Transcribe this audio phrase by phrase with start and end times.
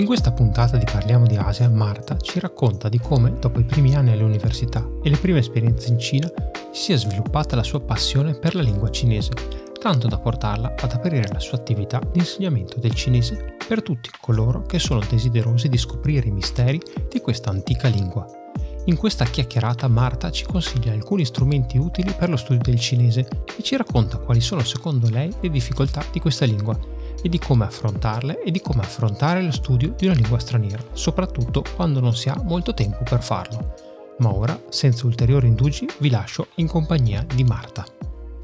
[0.00, 3.94] In questa puntata di Parliamo di Asia, Marta ci racconta di come, dopo i primi
[3.94, 6.26] anni all'università e le prime esperienze in Cina,
[6.72, 9.32] si sia sviluppata la sua passione per la lingua cinese,
[9.78, 14.62] tanto da portarla ad aprire la sua attività di insegnamento del cinese per tutti coloro
[14.62, 18.24] che sono desiderosi di scoprire i misteri di questa antica lingua.
[18.86, 23.62] In questa chiacchierata Marta ci consiglia alcuni strumenti utili per lo studio del cinese e
[23.62, 28.42] ci racconta quali sono secondo lei le difficoltà di questa lingua e di come affrontarle
[28.42, 32.40] e di come affrontare lo studio di una lingua straniera, soprattutto quando non si ha
[32.44, 33.74] molto tempo per farlo.
[34.18, 37.84] Ma ora, senza ulteriori indugi, vi lascio in compagnia di Marta.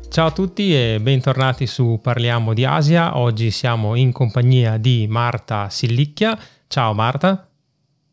[0.09, 3.19] Ciao a tutti e bentornati su Parliamo di Asia.
[3.19, 6.39] Oggi siamo in compagnia di Marta Sillicchia.
[6.67, 7.49] Ciao Marta.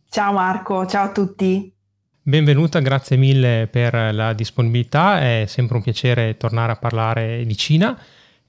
[0.10, 1.72] Ciao Marco, ciao a tutti.
[2.22, 7.98] Benvenuta, grazie mille per la disponibilità, è sempre un piacere tornare a parlare di Cina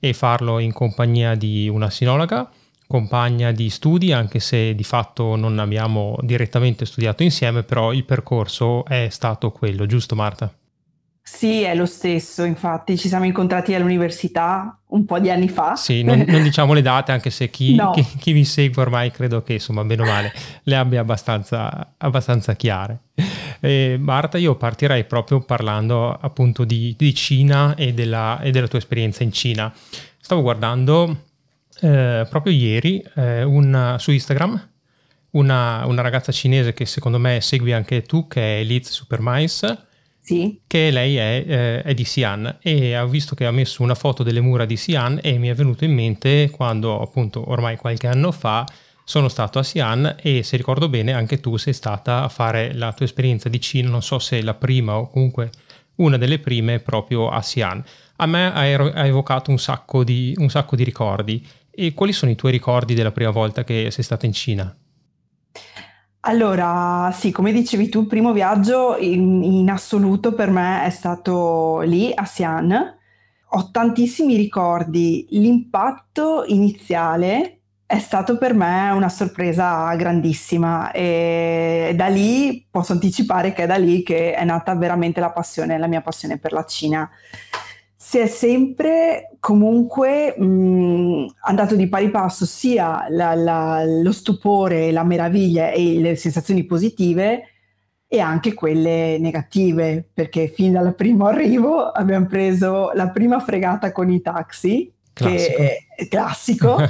[0.07, 2.51] e farlo in compagnia di una sinologa,
[2.87, 8.85] compagna di studi, anche se di fatto non abbiamo direttamente studiato insieme, però il percorso
[8.85, 10.55] è stato quello, giusto Marta?
[11.27, 15.75] Sì, è lo stesso, infatti ci siamo incontrati all'università un po' di anni fa.
[15.75, 17.93] Sì, non, non diciamo le date, anche se chi, no.
[17.93, 22.55] chi, chi, mi segue ormai credo che insomma, bene o male, le abbia abbastanza, abbastanza
[22.57, 22.99] chiare.
[23.59, 28.79] E Marta, io partirei proprio parlando appunto di, di Cina e della, e della, tua
[28.79, 29.73] esperienza in Cina.
[30.21, 31.23] Stavo guardando
[31.81, 34.69] eh, proprio ieri eh, una, su Instagram
[35.31, 39.87] una, una, ragazza cinese che secondo me segui anche tu, che è Liz Supermice,
[40.25, 40.61] sì.
[40.67, 44.23] che lei è, eh, è, di Xi'an e ho visto che ha messo una foto
[44.23, 48.33] delle mura di Xi'an e mi è venuto in mente quando appunto ormai qualche anno
[48.33, 48.67] fa
[49.05, 52.93] sono stato a Xi'an e se ricordo bene anche tu sei stata a fare la
[52.95, 55.51] tua esperienza di Cina, non so se la prima o comunque
[55.97, 57.85] una delle prime proprio a Xi'an.
[58.17, 61.47] A me ha evocato un sacco, di, un sacco di ricordi.
[61.71, 64.77] E quali sono i tuoi ricordi della prima volta che sei stata in Cina?
[66.27, 71.81] Allora, sì, come dicevi tu, il primo viaggio in, in assoluto per me è stato
[71.81, 72.99] lì a Xi'an.
[73.51, 75.27] Ho tantissimi ricordi.
[75.31, 83.65] L'impatto iniziale è stato per me una sorpresa grandissima e da lì posso anticipare che
[83.65, 87.11] è da lì che è nata veramente la passione, la mia passione per la Cina.
[88.15, 95.03] Si è sempre comunque mh, andato di pari passo sia la, la, lo stupore, la
[95.03, 97.43] meraviglia e le sensazioni positive
[98.07, 104.09] e anche quelle negative, perché fin dal primo arrivo abbiamo preso la prima fregata con
[104.09, 105.57] i taxi, classico.
[105.57, 106.77] che è classico.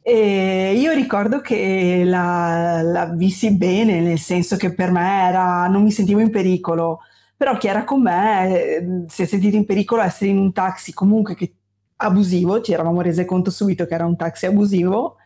[0.00, 5.82] E io ricordo che la, la, vissi bene, nel senso che per me era, non
[5.82, 7.00] mi sentivo in pericolo,
[7.38, 10.92] però chi era con me eh, si è sentito in pericolo essere in un taxi
[10.92, 11.54] comunque che,
[11.96, 15.16] abusivo, ci eravamo rese conto subito che era un taxi abusivo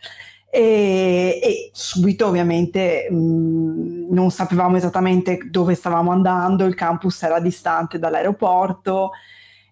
[0.51, 7.99] e, e subito ovviamente mh, non sapevamo esattamente dove stavamo andando, il campus era distante
[7.99, 9.13] dall'aeroporto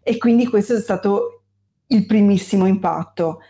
[0.02, 1.42] e quindi questo è stato
[1.88, 3.40] il primissimo impatto.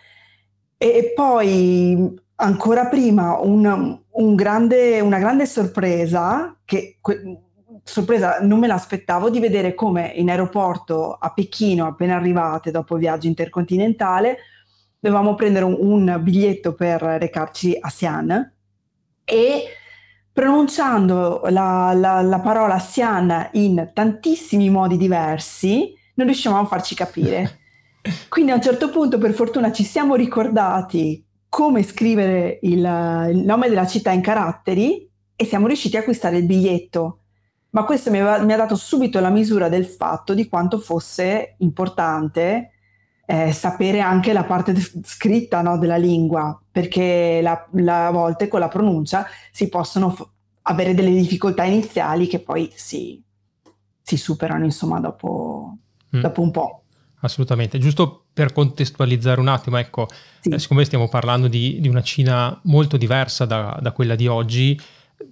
[0.76, 7.42] E poi ancora prima un, un grande, una grande sorpresa, che que,
[7.82, 13.00] sorpresa non me l'aspettavo, di vedere come in aeroporto a Pechino, appena arrivate dopo il
[13.00, 14.38] viaggio intercontinentale,
[14.98, 18.54] dovevamo prendere un, un biglietto per recarci a Xi'an
[19.24, 19.64] e
[20.32, 27.58] pronunciando la, la, la parola Xi'an in tantissimi modi diversi, non riuscivamo a farci capire.
[28.28, 32.78] Quindi a un certo punto, per fortuna, ci siamo ricordati come scrivere il,
[33.32, 37.19] il nome della città in caratteri e siamo riusciti a acquistare il biglietto.
[37.70, 41.54] Ma questo mi, aveva, mi ha dato subito la misura del fatto di quanto fosse
[41.58, 42.72] importante
[43.30, 44.74] eh, sapere anche la parte
[45.04, 50.28] scritta no, della lingua, perché la, la, a volte con la pronuncia si possono f-
[50.62, 53.22] avere delle difficoltà iniziali che poi si,
[54.02, 55.76] si superano insomma dopo,
[56.16, 56.20] mm.
[56.20, 56.82] dopo un po'.
[57.20, 60.08] Assolutamente, giusto per contestualizzare un attimo, ecco,
[60.40, 60.48] sì.
[60.48, 64.80] eh, siccome stiamo parlando di, di, una Cina molto diversa da, da, quella di oggi,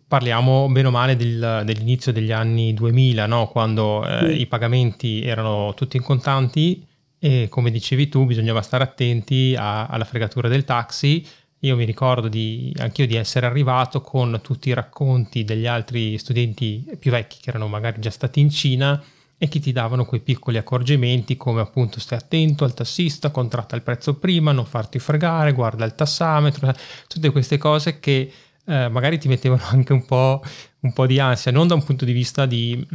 [0.06, 3.48] parliamo bene o male del, dell'inizio degli anni 2000, no?
[3.48, 6.84] quando eh, i pagamenti erano tutti in contanti
[7.18, 11.26] e come dicevi tu bisognava stare attenti a, alla fregatura del taxi
[11.60, 16.86] io mi ricordo di, anch'io di essere arrivato con tutti i racconti degli altri studenti
[16.98, 19.02] più vecchi che erano magari già stati in Cina
[19.36, 23.82] e che ti davano quei piccoli accorgimenti come appunto stai attento al tassista, contratta il
[23.82, 26.72] prezzo prima, non farti fregare, guarda il tassametro,
[27.08, 28.30] tutte queste cose che
[28.68, 30.42] eh, magari ti mettevano anche un po',
[30.80, 32.86] un po', di ansia, non da un punto di vista di,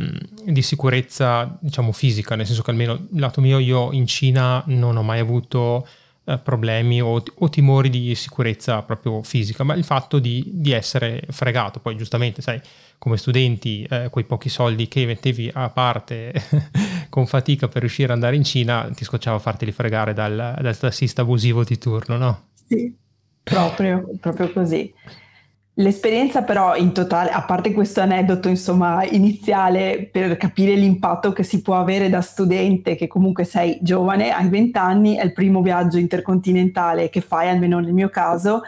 [0.45, 5.03] di, sicurezza diciamo fisica, nel senso che almeno lato mio io in Cina non ho
[5.03, 5.87] mai avuto
[6.25, 11.23] eh, problemi o, o, timori di sicurezza proprio fisica, ma il fatto di, di essere
[11.29, 11.79] fregato.
[11.79, 12.61] Poi giustamente, sai,
[12.99, 16.33] come studenti, eh, quei pochi soldi che mettevi a parte
[17.09, 21.23] con fatica per riuscire ad andare in Cina, ti scocciava farteli fregare dal, dal tassista
[21.23, 22.43] abusivo di turno, no?
[22.67, 22.95] Sì,
[23.43, 24.93] proprio, proprio così.
[25.77, 31.63] L'esperienza però in totale, a parte questo aneddoto insomma iniziale per capire l'impatto che si
[31.63, 35.97] può avere da studente, che comunque sei giovane, hai 20 anni, è il primo viaggio
[35.97, 38.61] intercontinentale che fai, almeno nel mio caso,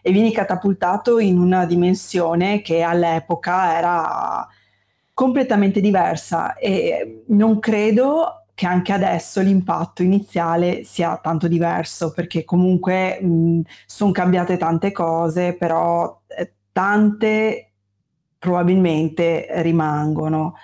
[0.00, 4.46] e vieni catapultato in una dimensione che all'epoca era
[5.12, 6.54] completamente diversa.
[6.54, 13.18] E non credo che anche adesso l'impatto iniziale sia tanto diverso perché comunque
[13.86, 16.21] sono cambiate tante cose, però
[16.72, 17.72] tante
[18.38, 20.54] probabilmente rimangono.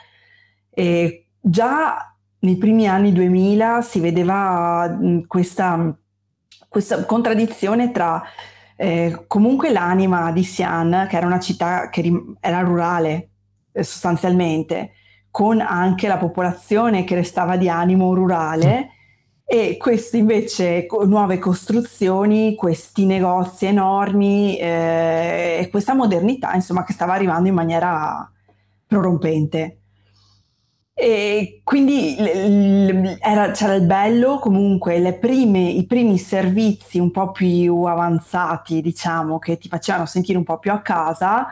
[0.71, 5.97] E già nei primi anni 2000 si vedeva questa,
[6.69, 8.23] questa contraddizione tra
[8.77, 13.31] eh, comunque l'anima di Xi'an, che era una città che rim- era rurale
[13.73, 14.93] eh, sostanzialmente,
[15.31, 18.91] con anche la popolazione che restava di animo rurale
[19.51, 27.15] e queste invece nuove costruzioni, questi negozi enormi eh, e questa modernità insomma che stava
[27.15, 28.31] arrivando in maniera
[28.87, 29.81] prorompente.
[30.93, 32.17] E quindi
[33.21, 39.57] era, c'era il bello, comunque prime, i primi servizi un po' più avanzati, diciamo, che
[39.57, 41.47] ti facevano sentire un po' più a casa,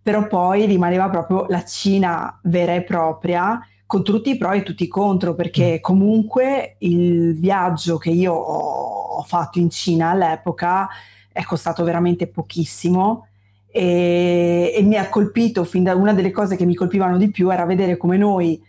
[0.00, 3.58] però poi rimaneva proprio la Cina vera e propria,
[3.94, 5.80] con tutti i pro e tutti i contro, perché mm.
[5.80, 10.88] comunque il viaggio che io ho, fatto in Cina all'epoca
[11.30, 13.28] è costato veramente pochissimo.
[13.70, 17.50] E, e mi ha colpito, fin da una delle cose che mi colpivano di più
[17.52, 18.60] era vedere come noi,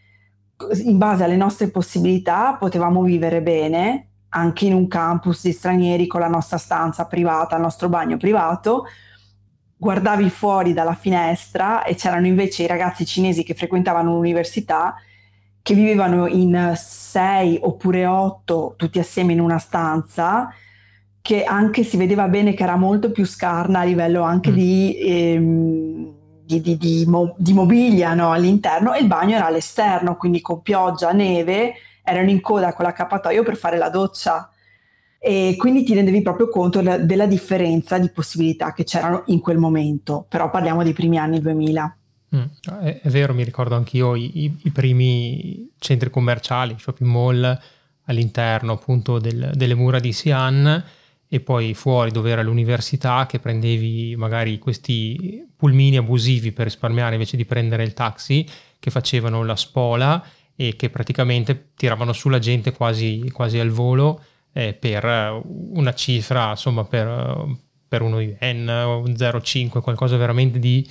[0.83, 6.19] in base alle nostre possibilità, potevamo vivere bene anche in un campus di stranieri con
[6.19, 8.85] la nostra stanza privata, il nostro bagno privato,
[9.75, 14.95] guardavi fuori dalla finestra e c'erano invece i ragazzi cinesi che frequentavano l'università
[15.65, 20.53] che vivevano in sei oppure otto tutti assieme in una stanza
[21.23, 24.53] che anche si vedeva bene che era molto più scarna a livello anche mm.
[24.53, 26.13] di, ehm,
[26.43, 28.31] di, di, di, mo- di mobilia no?
[28.31, 31.73] all'interno e il bagno era all'esterno, quindi con pioggia, neve,
[32.03, 34.51] erano in coda con l'accappatoio per fare la doccia
[35.17, 40.27] e quindi ti rendevi proprio conto della, differenza di possibilità che c'erano in quel momento,
[40.29, 41.97] però parliamo dei primi anni 2000.
[42.33, 42.43] Mm,
[42.81, 47.59] è, è, vero, mi ricordo anch'io i, i, i, primi centri commerciali, shopping mall
[48.05, 50.83] all'interno appunto del, delle mura di Xi'an
[51.27, 57.35] e poi fuori dove era l'università che prendevi magari questi pulmini abusivi per risparmiare invece
[57.35, 58.47] di prendere il taxi
[58.79, 60.23] che facevano la spola
[60.55, 64.21] e che praticamente tiravano su la gente quasi, quasi al volo
[64.53, 67.57] eh, per una cifra, insomma, per,
[67.87, 70.87] per uno yen, 0,5, qualcosa veramente di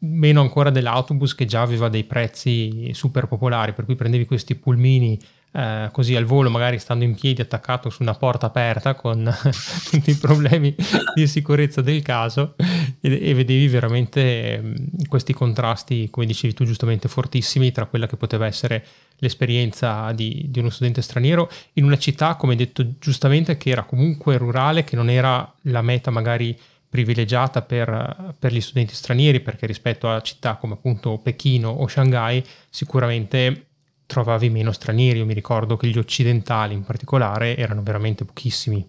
[0.00, 5.18] meno ancora dell'autobus che già aveva dei prezzi super popolari, per cui prendevi questi pulmini
[5.52, 9.28] eh, così al volo, magari stando in piedi attaccato su una porta aperta con
[9.90, 10.74] tutti i problemi
[11.14, 12.54] di sicurezza del caso
[13.00, 14.74] e, e vedevi veramente eh,
[15.08, 18.84] questi contrasti, come dicevi tu giustamente, fortissimi tra quella che poteva essere
[19.18, 24.36] l'esperienza di, di, uno studente straniero in una città, come detto giustamente, che era comunque
[24.38, 26.56] rurale, che non era la meta magari
[26.90, 32.44] privilegiata per, per, gli studenti stranieri, perché rispetto a città come appunto Pechino o Shanghai
[32.68, 33.68] sicuramente
[34.06, 35.20] trovavi meno stranieri.
[35.20, 38.86] Io mi ricordo che gli occidentali in particolare erano veramente pochissimi.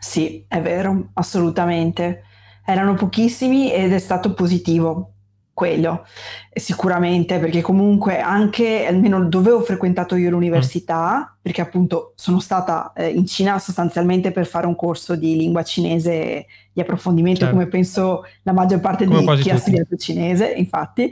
[0.00, 2.24] Sì, è vero, assolutamente.
[2.64, 5.13] Erano pochissimi ed è stato positivo
[5.54, 6.04] quello,
[6.52, 11.38] sicuramente, perché comunque anche, almeno dove ho frequentato io l'università, mm.
[11.40, 16.46] perché appunto sono stata eh, in Cina sostanzialmente per fare un corso di lingua cinese
[16.72, 17.54] di approfondimento, certo.
[17.54, 19.50] come penso la maggior parte come di chi tutti.
[19.50, 21.10] ha studiato cinese, infatti,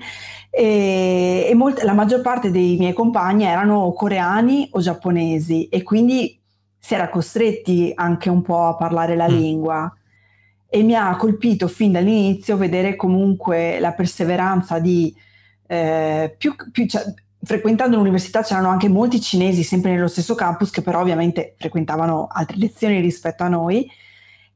[0.50, 6.36] e, e molt- la maggior parte dei miei compagni erano coreani o giapponesi e quindi
[6.80, 9.32] si era costretti anche un po' a parlare la mm.
[9.32, 9.96] lingua
[10.74, 15.14] e mi ha colpito fin dall'inizio vedere comunque la perseveranza di
[15.66, 17.02] eh, più, più cioè,
[17.42, 22.56] frequentando l'università c'erano anche molti cinesi sempre nello stesso campus che però ovviamente frequentavano altre
[22.56, 23.86] lezioni rispetto a noi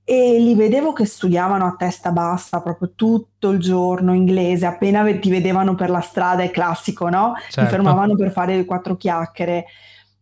[0.04, 5.28] e li vedevo che studiavano a testa bassa proprio tutto il giorno inglese, appena ti
[5.28, 7.35] vedevano per la strada è classico, no?
[7.50, 7.61] Certo.
[7.61, 9.66] Ti fermavano per fare quattro chiacchiere.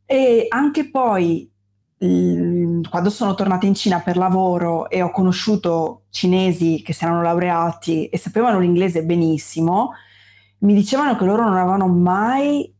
[0.07, 1.49] E anche poi
[2.89, 8.07] quando sono tornata in Cina per lavoro e ho conosciuto cinesi che si erano laureati
[8.07, 9.93] e sapevano l'inglese benissimo,
[10.59, 12.73] mi dicevano che loro non avevano mai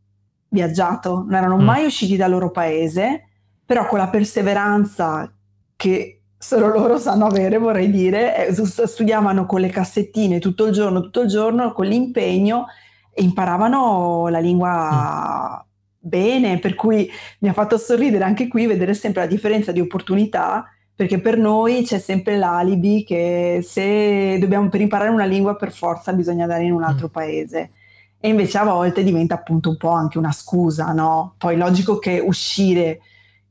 [0.49, 1.63] viaggiato, non erano mm.
[1.63, 3.29] mai usciti dal loro paese,
[3.65, 5.31] però con la perseveranza
[5.75, 11.01] che solo loro sanno avere, vorrei dire, eh, studiavano con le cassettine tutto il giorno,
[11.01, 12.65] tutto il giorno, con l'impegno
[13.11, 15.73] e imparavano la lingua mm.
[16.05, 17.09] Bene, per cui
[17.39, 21.83] mi ha fatto sorridere anche qui vedere sempre la differenza di opportunità, perché per noi
[21.83, 26.71] c'è sempre l'alibi che se dobbiamo per imparare una lingua per forza bisogna andare in
[26.71, 27.11] un altro mm.
[27.11, 27.71] paese.
[28.19, 31.35] E invece a volte diventa appunto un po' anche una scusa, no?
[31.37, 33.01] Poi logico che uscire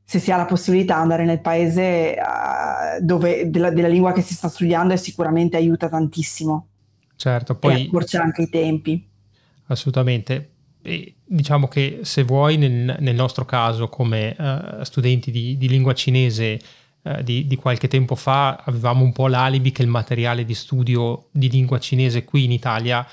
[0.03, 4.33] se si ha la possibilità andare nel paese uh, dove, della, della, lingua che si
[4.33, 6.67] sta studiando e sicuramente aiuta tantissimo.
[7.15, 7.83] Certo, poi...
[7.83, 9.07] E accorcia anche i tempi.
[9.67, 10.54] Assolutamente.
[10.85, 15.93] E diciamo che se vuoi nel, nel nostro caso come uh, studenti di, di, lingua
[15.93, 16.59] cinese
[17.01, 21.27] uh, di, di, qualche tempo fa avevamo un po' l'alibi che il materiale di studio
[21.31, 23.05] di lingua cinese qui in Italia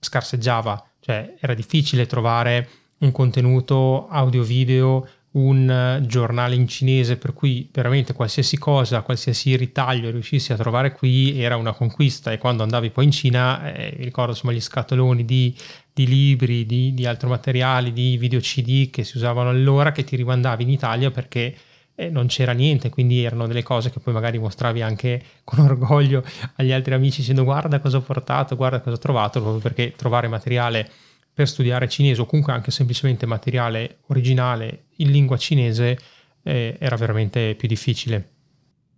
[0.00, 2.68] scarseggiava, cioè era difficile trovare
[3.00, 10.10] un contenuto audio-video un eh, giornale in cinese per cui veramente qualsiasi cosa, qualsiasi ritaglio
[10.10, 12.32] riuscissi a trovare qui era una conquista.
[12.32, 15.54] E quando andavi poi in Cina, eh, ricordo insomma gli scatoloni di,
[15.98, 20.14] di libri, di, di, altro materiale, di video CD che si usavano allora che ti
[20.14, 21.52] rimandavi in Italia perché
[21.96, 26.22] eh, non c'era niente, quindi erano delle cose che poi magari mostravi anche con orgoglio
[26.54, 30.28] agli altri amici dicendo guarda cosa ho portato, guarda cosa ho trovato, proprio perché trovare
[30.28, 30.88] materiale
[31.34, 35.98] per studiare cinese o comunque anche semplicemente materiale originale in lingua cinese
[36.44, 38.28] eh, era veramente più difficile.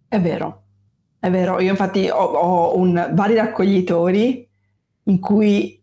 [0.06, 0.64] È vero,
[1.18, 1.60] è vero.
[1.60, 4.46] Io infatti ho, ho un, vari raccoglitori
[5.04, 5.79] in cui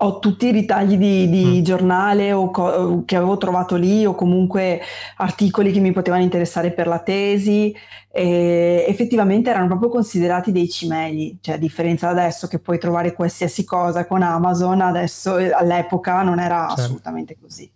[0.00, 1.62] ho tutti i ritagli di, di mm.
[1.62, 4.80] giornale o co- che avevo trovato lì o comunque
[5.16, 7.74] articoli che mi potevano interessare per la tesi
[8.10, 13.64] e effettivamente erano proprio considerati dei cimeli, cioè a differenza adesso che puoi trovare qualsiasi
[13.64, 16.82] cosa con Amazon, adesso all'epoca non era certo.
[16.82, 17.70] assolutamente così.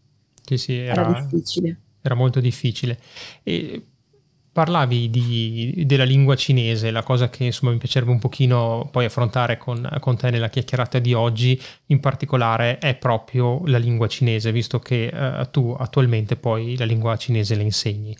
[0.45, 1.81] Sì, sì, era, era difficile.
[2.03, 2.99] Era molto difficile.
[3.43, 3.87] E
[4.53, 9.57] Parlavi di, della lingua cinese, la cosa che insomma mi piacerebbe un pochino poi affrontare
[9.57, 14.79] con, con, te nella chiacchierata di oggi, in particolare è proprio la lingua cinese, visto
[14.79, 18.15] che eh, tu attualmente poi la lingua cinese la insegni.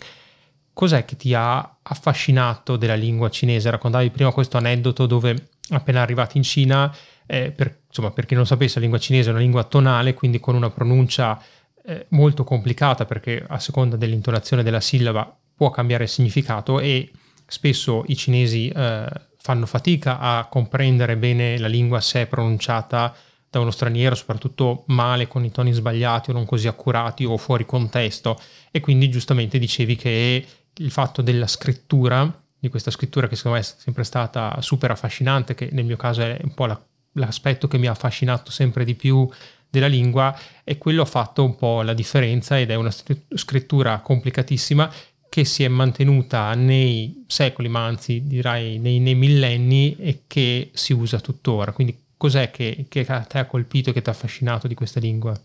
[0.73, 3.69] Cos'è che ti ha affascinato della lingua cinese?
[3.69, 6.91] Raccontavi prima questo aneddoto dove appena arrivati in Cina,
[7.27, 10.39] eh, per, insomma, per chi non sapesse, la lingua cinese è una lingua tonale, quindi
[10.39, 11.39] con una pronuncia
[11.85, 17.11] eh, molto complicata perché a seconda dell'intonazione della sillaba può cambiare significato e
[17.45, 19.05] spesso i cinesi eh,
[19.37, 23.13] fanno fatica a comprendere bene la lingua se è pronunciata
[23.53, 27.67] da uno straniero, soprattutto male, con i toni sbagliati o non così accurati o fuori
[27.67, 28.39] contesto.
[28.71, 33.63] E quindi giustamente dicevi che il fatto della scrittura, di questa scrittura che secondo me
[33.63, 37.77] è sempre stata super affascinante, che nel mio caso è un po' la, l'aspetto che
[37.77, 39.29] mi ha affascinato sempre di più
[39.69, 42.91] della lingua, e quello ha fatto un po' la differenza ed è una
[43.35, 44.91] scrittura complicatissima
[45.33, 50.93] che si è mantenuta nei secoli, ma anzi direi nei, nei millenni e che si
[50.93, 51.71] usa tuttora.
[51.71, 55.35] Quindi cos'è che, che te ha colpito e che ti ha affascinato di questa lingua?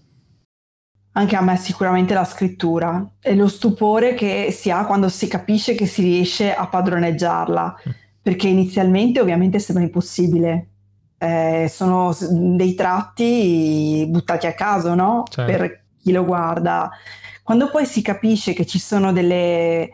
[1.13, 5.75] Anche a me sicuramente la scrittura e lo stupore che si ha quando si capisce
[5.75, 7.93] che si riesce a padroneggiarla, mm.
[8.21, 10.69] perché inizialmente ovviamente sembra impossibile.
[11.17, 15.23] Eh, sono dei tratti buttati a caso, no?
[15.31, 15.51] Certo.
[15.51, 16.91] Per chi lo guarda.
[17.49, 19.89] Quando poi si capisce che ci sono delle,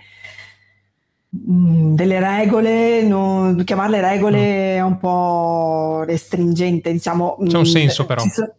[1.49, 4.76] mm, delle regole, non, chiamarle regole mm.
[4.76, 7.37] è un po' restringente, diciamo.
[7.46, 8.25] C'è un mm, senso però.
[8.25, 8.54] So,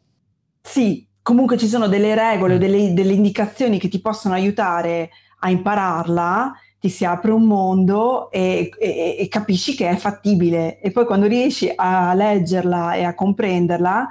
[0.61, 2.57] sì, comunque ci sono delle regole, mm.
[2.57, 5.09] delle, delle indicazioni che ti possono aiutare
[5.39, 10.91] a impararla, ti si apre un mondo e, e, e, capisci che è fattibile e
[10.91, 14.07] poi quando riesci a leggerla e a comprenderla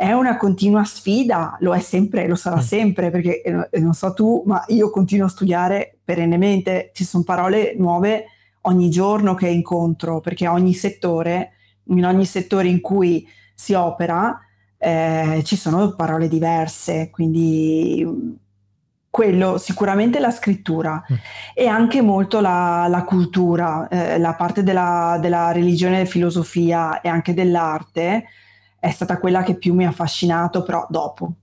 [0.00, 2.60] è una continua sfida, lo è sempre, lo sarà mm.
[2.60, 7.74] sempre, perché eh, non so tu, ma io continuo a studiare perennemente, ci sono parole
[7.76, 8.24] nuove
[8.62, 11.50] ogni giorno che incontro, perché ogni settore,
[11.88, 14.40] in ogni settore in cui si opera,
[14.78, 18.38] eh, ci sono parole diverse, quindi
[19.10, 21.16] quello sicuramente la scrittura mm.
[21.52, 27.10] e anche molto la, la cultura, eh, la parte della, della religione e filosofia e
[27.10, 28.24] anche dell'arte
[28.80, 31.34] è stata quella che più mi ha affascinato, però dopo.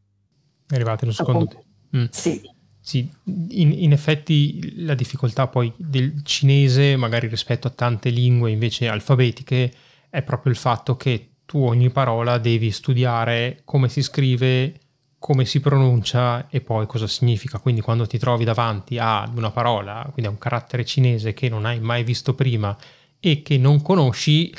[0.68, 1.64] È arrivato lo secondo te.
[1.96, 2.06] Mm.
[2.10, 2.56] Sì.
[2.80, 8.88] Sì, in, in, effetti la difficoltà poi del cinese, magari rispetto a tante lingue invece
[8.88, 9.74] alfabetiche,
[10.10, 14.80] è proprio il fatto che tu ogni parola devi studiare come si scrive,
[15.20, 17.60] come si pronuncia e poi cosa significa.
[17.60, 21.66] Quindi quando ti trovi davanti a una parola, quindi a un carattere cinese che non
[21.66, 22.76] hai mai visto prima
[23.20, 24.54] e che non conosci,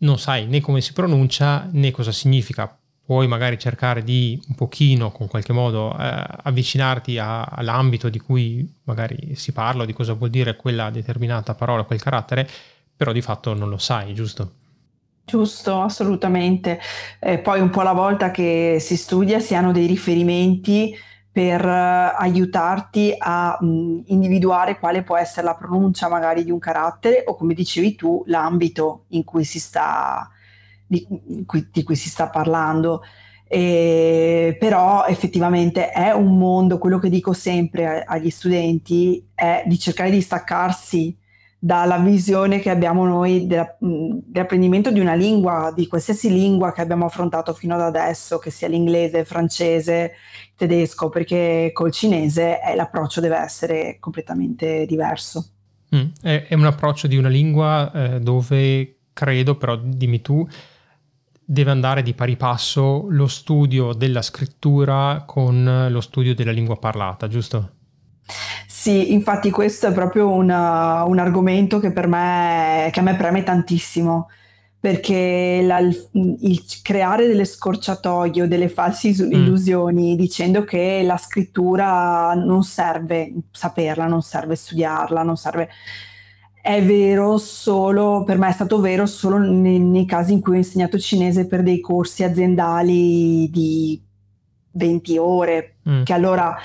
[0.00, 2.74] non sai né come si pronuncia né cosa significa
[3.10, 8.72] puoi magari cercare di un pochino, con qualche modo, eh, avvicinarti a, all'ambito di cui
[8.84, 12.48] magari si parla, di cosa vuol dire quella determinata parola, quel carattere,
[12.96, 14.52] però di fatto non lo sai, giusto?
[15.24, 16.78] Giusto, assolutamente.
[17.18, 20.94] Eh, poi un po' alla volta che si studia si hanno dei riferimenti
[21.40, 27.24] per uh, aiutarti a mh, individuare quale può essere la pronuncia magari di un carattere
[27.26, 30.30] o come dicevi tu l'ambito in cui si sta
[30.86, 31.06] di
[31.46, 33.02] cui, di cui si sta parlando.
[33.48, 40.10] E, però effettivamente è un mondo, quello che dico sempre agli studenti è di cercare
[40.10, 41.16] di staccarsi
[41.62, 47.04] dalla visione che abbiamo noi della, dell'apprendimento di una lingua, di qualsiasi lingua che abbiamo
[47.04, 50.12] affrontato fino ad adesso, che sia l'inglese, il francese,
[50.46, 55.50] il tedesco, perché col cinese eh, l'approccio deve essere completamente diverso.
[55.94, 60.48] Mm, è, è, un approccio di una lingua eh, dove credo, però dimmi tu,
[61.44, 67.28] deve andare di pari passo lo studio della scrittura con lo studio della lingua parlata,
[67.28, 67.72] giusto?
[68.80, 73.42] Sì, infatti questo è proprio una, un argomento che per me, che a me preme
[73.42, 74.30] tantissimo,
[74.80, 76.08] perché la, il,
[76.40, 79.32] il, creare delle scorciatoie o delle false mm.
[79.32, 80.16] illusioni mm.
[80.16, 85.68] dicendo che la scrittura non serve saperla, non serve studiarla, non serve
[86.62, 90.56] è vero solo, per me è stato vero solo nei, nei, casi in cui ho
[90.56, 94.02] insegnato cinese per dei corsi aziendali di
[94.70, 96.02] 20 ore, mm.
[96.04, 96.56] che allora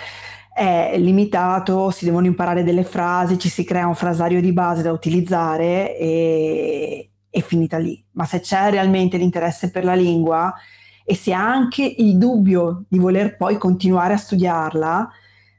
[0.56, 4.94] è limitato, si devono imparare delle frasi, ci si crea un frasario di base da
[4.94, 8.02] utilizzare e è finita lì.
[8.12, 10.54] Ma se c'è realmente l'interesse per la lingua
[11.04, 15.10] e si ha anche il dubbio di voler poi continuare a studiarla,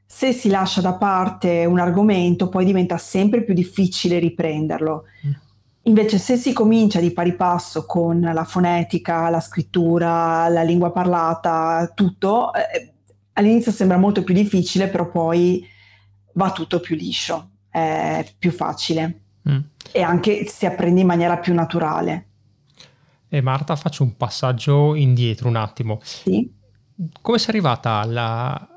[0.07, 5.05] se si lascia da parte un argomento poi diventa sempre più difficile riprenderlo.
[5.27, 5.31] Mm.
[5.83, 11.93] Invece se si comincia di pari passo con la fonetica, la scrittura, la lingua parlata,
[11.95, 12.95] tutto, eh,
[13.37, 15.67] all'inizio sembra molto più difficile, però poi
[16.35, 19.59] va tutto più liscio, è più facile mm.
[19.93, 22.27] e anche si apprende in maniera più naturale.
[23.29, 25.99] E Marta, faccio un passaggio indietro un attimo.
[26.03, 26.53] Sì.
[27.21, 28.69] Come sei arrivata alla,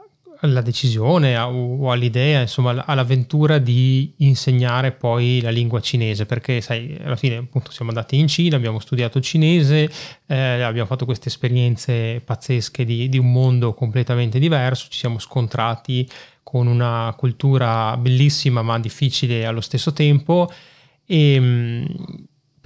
[0.42, 7.18] alla decisione o all'idea, insomma, all'avventura di insegnare poi la lingua cinese, perché sai, alla
[7.18, 9.90] fine appunto siamo andati in Cina, abbiamo studiato cinese,
[10.28, 16.10] eh, abbiamo fatto queste esperienze pazzesche di, di un mondo completamente diverso, ci siamo scontrati
[16.42, 20.50] con una cultura bellissima ma difficile allo stesso tempo
[21.06, 21.86] e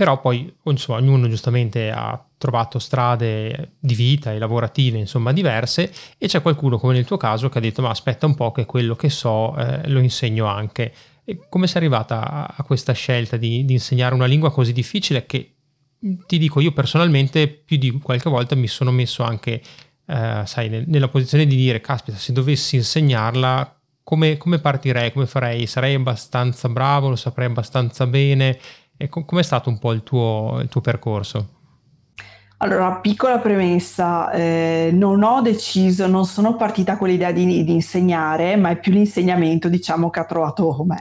[0.03, 6.27] però poi insomma, ognuno giustamente ha trovato strade di vita e lavorative insomma diverse e
[6.27, 8.97] c'è qualcuno come nel tuo caso che ha detto ma aspetta un po' che quello
[8.97, 10.91] che so eh, lo insegno anche.
[11.23, 15.53] E come sei arrivata a, questa scelta di, di, insegnare una lingua così difficile che
[16.25, 19.61] ti dico io personalmente più di qualche volta mi sono messo anche
[20.05, 25.65] eh, sai, nella posizione di dire caspita se dovessi insegnarla come, come partirei, come farei?
[25.65, 28.59] Sarei abbastanza bravo, lo saprei abbastanza bene?
[28.97, 31.61] E com- com'è stato un po' il tuo, il tuo percorso?
[32.57, 38.55] Allora, piccola premessa, eh, non ho deciso, non sono partita con l'idea di, di, insegnare,
[38.55, 40.97] ma è più l'insegnamento, diciamo, che ha trovato me.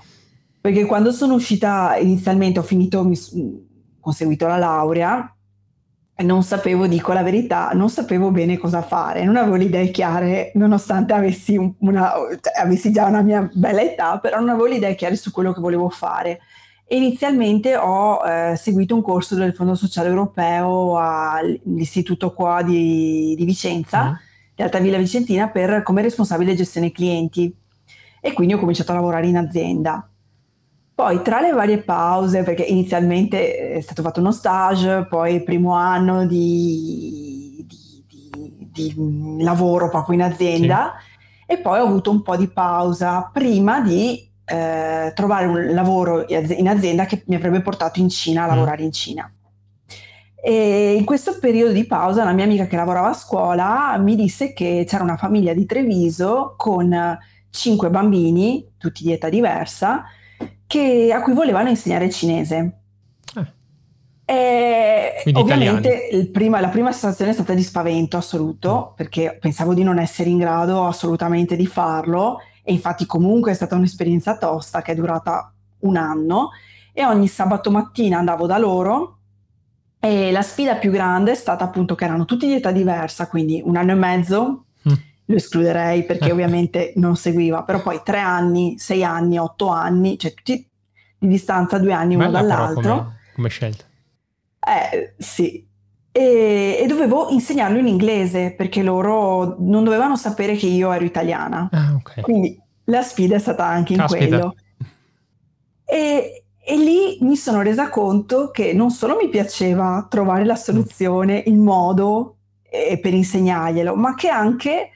[0.58, 5.36] Perché quando sono uscita inizialmente, ho finito, mi, ho conseguito la laurea
[6.14, 9.90] e non sapevo, dico la verità, non sapevo bene cosa fare, non avevo le idee
[9.90, 14.76] chiare, nonostante avessi, una, cioè, avessi già una mia bella età, però non avevo le
[14.76, 16.40] idee chiare su quello che volevo fare.
[16.88, 23.44] E inizialmente ho eh, seguito un corso del Fondo Sociale Europeo all'istituto qua di, di
[23.44, 24.16] Vicenza, uh-huh.
[24.54, 27.52] di Altavilla Vicentina, per, come responsabile gestione clienti.
[28.20, 30.08] E quindi ho cominciato a lavorare in azienda.
[30.94, 35.72] Poi tra le varie pause, perché inizialmente è stato fatto uno stage, poi il primo
[35.72, 41.52] anno di, di, di, di lavoro proprio in azienda, sì.
[41.52, 46.68] e poi ho avuto un po' di pausa prima di eh, trovare un lavoro in
[46.68, 48.48] azienda che mi avrebbe portato in Cina a mm.
[48.48, 49.30] lavorare in Cina.
[50.40, 54.52] E in questo periodo di pausa una mia amica che lavorava a scuola mi disse
[54.52, 57.18] che c'era una famiglia di Treviso con
[57.50, 60.04] cinque bambini, tutti di età diversa,
[60.66, 62.80] che, a cui volevano insegnare cinese.
[64.28, 65.32] Eh.
[65.34, 68.94] Ovviamente prima, la prima sensazione è stata di spavento assoluto, mm.
[68.96, 73.76] perché pensavo di non essere in grado assolutamente di farlo e infatti comunque è stata
[73.76, 76.50] un'esperienza tosta che è durata un anno
[76.92, 79.18] e ogni sabato mattina andavo da loro
[80.00, 83.62] e la sfida più grande è stata appunto che erano tutti di età diversa, quindi
[83.64, 84.92] un anno e mezzo, mm.
[85.26, 90.34] lo escluderei perché ovviamente non seguiva, però poi tre anni, sei anni, otto anni, cioè
[90.34, 90.68] tutti
[91.18, 92.96] di distanza, due anni Bella uno dall'altro.
[92.96, 93.84] Come, come scelta.
[94.58, 95.65] Eh, sì.
[96.16, 101.68] E, e, dovevo insegnarlo in inglese perché loro non dovevano sapere che io ero italiana.
[101.70, 102.22] Ah, okay.
[102.22, 104.26] Quindi la sfida è stata anche in Caspita.
[104.26, 104.54] quello.
[105.84, 111.42] E, e lì mi sono resa conto che non solo mi piaceva trovare la soluzione,
[111.44, 114.92] il modo eh, per insegnarglielo, ma che anche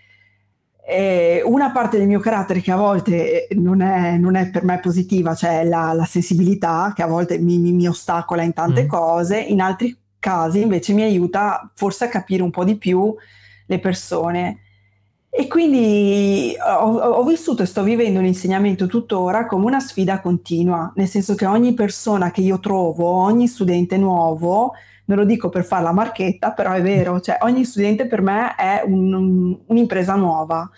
[0.89, 4.81] eh, una parte del mio carattere che a volte non è, non è per me
[4.81, 8.89] positiva, cioè la, la, sensibilità che a volte mi, mi, mi ostacola in tante mm.
[8.89, 13.13] cose, in altri casi invece mi aiuta forse a capire un po' di più
[13.67, 14.61] le persone.
[15.33, 21.07] E quindi ho, ho, vissuto e sto vivendo l'insegnamento tuttora come una sfida continua, nel
[21.07, 24.73] senso che ogni persona che io trovo, ogni studente nuovo,
[25.05, 28.55] non lo dico per fare la marchetta, però è vero, cioè ogni studente per me
[28.57, 30.69] è un, un, un'impresa nuova,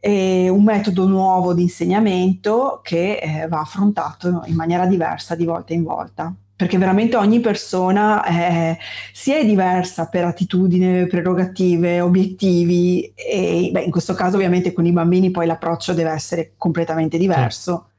[0.00, 5.82] un metodo nuovo di insegnamento che eh, va affrontato in maniera diversa di volta in
[5.84, 8.76] volta perché veramente ogni persona è,
[9.12, 14.90] si è diversa per attitudine, prerogative, obiettivi e beh, in questo caso ovviamente con i
[14.90, 17.90] bambini poi l'approccio deve essere completamente diverso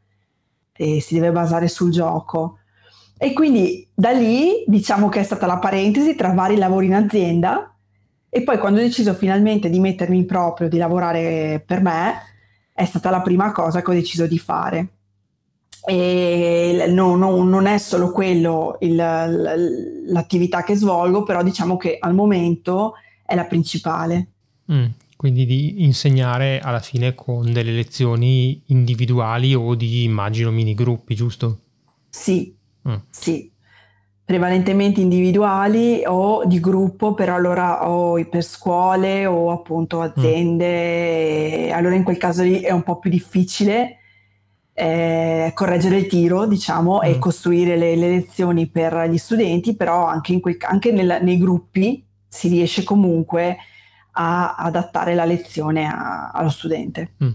[0.74, 0.98] sì.
[0.98, 2.58] e si deve basare sul gioco.
[3.18, 7.74] E quindi da lì diciamo che è stata la parentesi tra vari lavori in azienda
[8.28, 12.14] e poi quando ho deciso finalmente di mettermi in proprio, di lavorare per me,
[12.74, 14.99] è stata la prima cosa che ho deciso di fare
[15.86, 22.14] e no, no, non è solo quello il, l'attività che svolgo, però diciamo che al
[22.14, 22.94] momento
[23.26, 24.28] è la principale.
[24.72, 31.16] Mm, quindi di insegnare alla fine con delle lezioni individuali o di immagino mini gruppi,
[31.16, 31.60] giusto?
[32.10, 32.54] Sì,
[32.88, 32.96] mm.
[33.10, 33.50] sì,
[34.26, 41.72] prevalentemente individuali o di gruppo, però allora o per scuole o appunto aziende, mm.
[41.74, 43.99] allora in quel caso lì è un po' più difficile
[44.80, 47.04] eh, correggere il tiro, diciamo, mm.
[47.04, 52.02] e costruire le, le, lezioni per gli studenti, però anche, quel, anche nel, nei gruppi
[52.26, 53.58] si riesce comunque
[54.12, 57.12] a adattare la lezione a, allo studente.
[57.22, 57.32] Mm.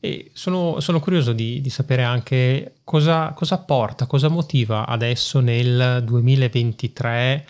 [0.00, 6.02] E sono, sono, curioso di, di sapere anche cosa, cosa, porta, cosa motiva adesso nel
[6.04, 7.46] 2023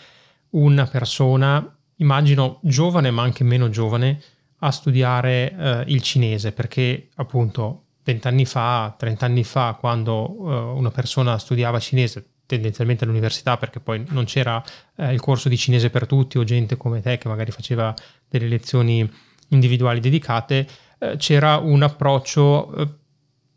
[0.50, 4.20] una persona, immagino giovane ma anche meno giovane,
[4.60, 11.36] a studiare eh, il cinese, perché appunto vent'anni fa, trent'anni fa, quando uh, una persona
[11.36, 14.64] studiava cinese tendenzialmente all'università perché poi non c'era
[14.96, 17.94] eh, il corso di cinese per tutti o gente come te che magari faceva
[18.26, 19.06] delle lezioni
[19.48, 20.66] individuali dedicate,
[20.98, 22.88] eh, c'era un approccio, eh,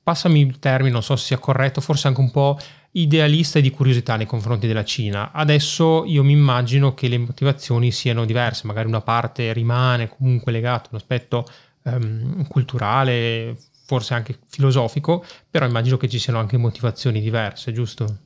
[0.03, 2.59] passami il termine, non so se sia corretto, forse anche un po'
[2.91, 5.31] idealista e di curiosità nei confronti della Cina.
[5.31, 10.87] Adesso io mi immagino che le motivazioni siano diverse, magari una parte rimane comunque legata
[10.87, 11.45] a un aspetto
[11.83, 13.55] ehm, culturale,
[13.91, 18.19] forse anche filosofico, però immagino che ci siano anche motivazioni diverse, giusto?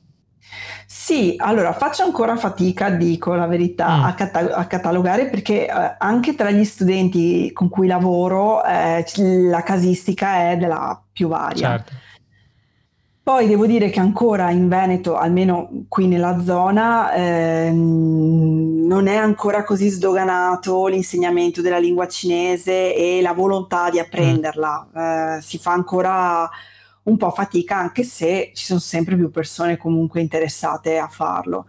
[0.86, 4.04] Sì, allora faccio ancora fatica, dico la verità, mm.
[4.04, 9.64] a, cata- a, catalogare perché eh, anche tra gli studenti con cui lavoro eh, la
[9.64, 11.70] casistica è della più varia.
[11.70, 11.92] Certo.
[13.24, 19.64] Poi devo dire che ancora in Veneto, almeno qui nella zona, ehm, non è ancora
[19.64, 25.36] così sdoganato l'insegnamento della lingua cinese e la volontà di apprenderla.
[25.38, 26.48] Eh, si fa ancora
[27.02, 31.66] un po' fatica, anche se ci sono sempre più persone comunque interessate a farlo.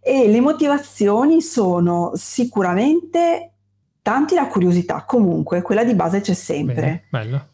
[0.00, 3.52] E le motivazioni sono sicuramente
[4.02, 7.04] tanti la curiosità, comunque quella di base c'è sempre.
[7.10, 7.48] Bene.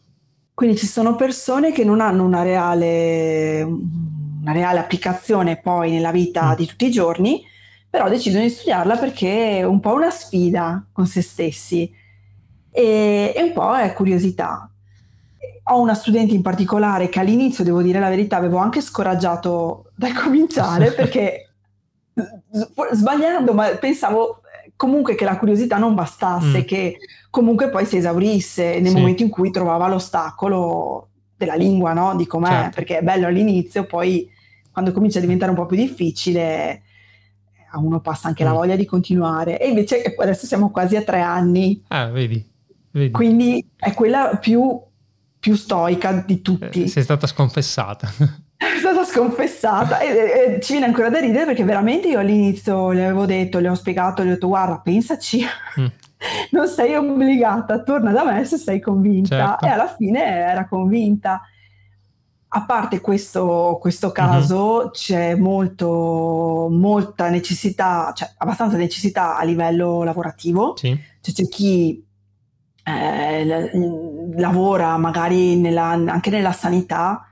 [0.53, 6.53] Quindi ci sono persone che non hanno una reale, una reale applicazione poi nella vita
[6.53, 6.55] mm.
[6.55, 7.43] di tutti i giorni,
[7.89, 11.91] però decidono di studiarla perché è un po' una sfida con se stessi
[12.71, 14.69] e, e un po' è curiosità.
[15.69, 20.13] Ho una studente in particolare che all'inizio, devo dire la verità, avevo anche scoraggiato dal
[20.13, 21.53] cominciare perché
[22.91, 24.41] sbagliando, ma pensavo
[24.75, 26.63] comunque che la curiosità non bastasse, mm.
[26.63, 26.97] che
[27.29, 28.97] comunque poi si esaurisse nel sì.
[28.97, 32.15] momento in cui trovava l'ostacolo della lingua, no?
[32.15, 32.75] Di com'è, certo.
[32.75, 34.29] perché è bello all'inizio, poi
[34.71, 36.83] quando comincia a diventare un po' più difficile
[37.71, 38.47] a uno passa anche mm.
[38.47, 39.59] la voglia di continuare.
[39.59, 41.83] E invece adesso siamo quasi a tre anni.
[41.87, 42.43] Ah, vedi.
[42.91, 43.11] vedi.
[43.11, 44.79] Quindi è quella più,
[45.39, 46.83] più stoica di tutti.
[46.83, 48.09] Eh, sei stata sconfessata.
[48.57, 53.03] È stata sconfessata e, e, ci viene ancora da ridere perché veramente io all'inizio le
[53.05, 55.45] avevo detto, le ho spiegato, le ho detto guarda pensaci,
[55.79, 55.85] mm.
[56.49, 59.65] non sei obbligata, torna da me se sei convinta certo.
[59.65, 61.41] e alla fine era convinta.
[62.49, 64.89] A parte questo, questo caso mm-hmm.
[64.91, 70.97] c'è molto, molta necessità, cioè abbastanza necessità a livello lavorativo, sì.
[71.19, 72.05] cioè, c'è chi
[72.85, 73.69] eh,
[74.37, 77.27] lavora magari nella, anche nella sanità,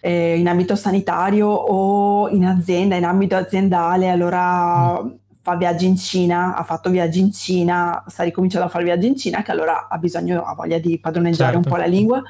[0.00, 5.08] eh, in ambito sanitario o in azienda, in ambito aziendale, allora mm.
[5.42, 9.16] fa viaggi in Cina, ha fatto viaggi in Cina, sta ricominciando a fare viaggi in
[9.16, 11.68] Cina, che allora ha bisogno, ha voglia di padroneggiare certo.
[11.68, 12.22] un po' la lingua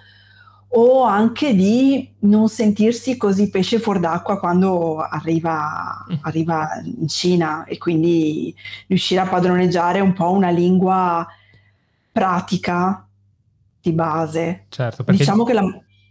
[0.73, 6.17] o anche di non sentirsi così pesce fuor d'acqua quando arriva, mm.
[6.21, 8.55] arriva in Cina e quindi
[8.87, 11.27] riuscire a padroneggiare un po' una lingua
[12.13, 13.05] pratica
[13.81, 14.67] di base.
[14.69, 15.21] Certo, perché...
[15.21, 15.63] Diciamo che la,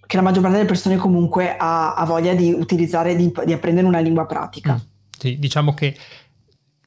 [0.06, 3.88] che la, maggior parte delle persone comunque ha, ha voglia di utilizzare, di, di, apprendere
[3.88, 4.74] una lingua pratica.
[4.74, 4.88] Mm.
[5.18, 5.96] Sì, diciamo che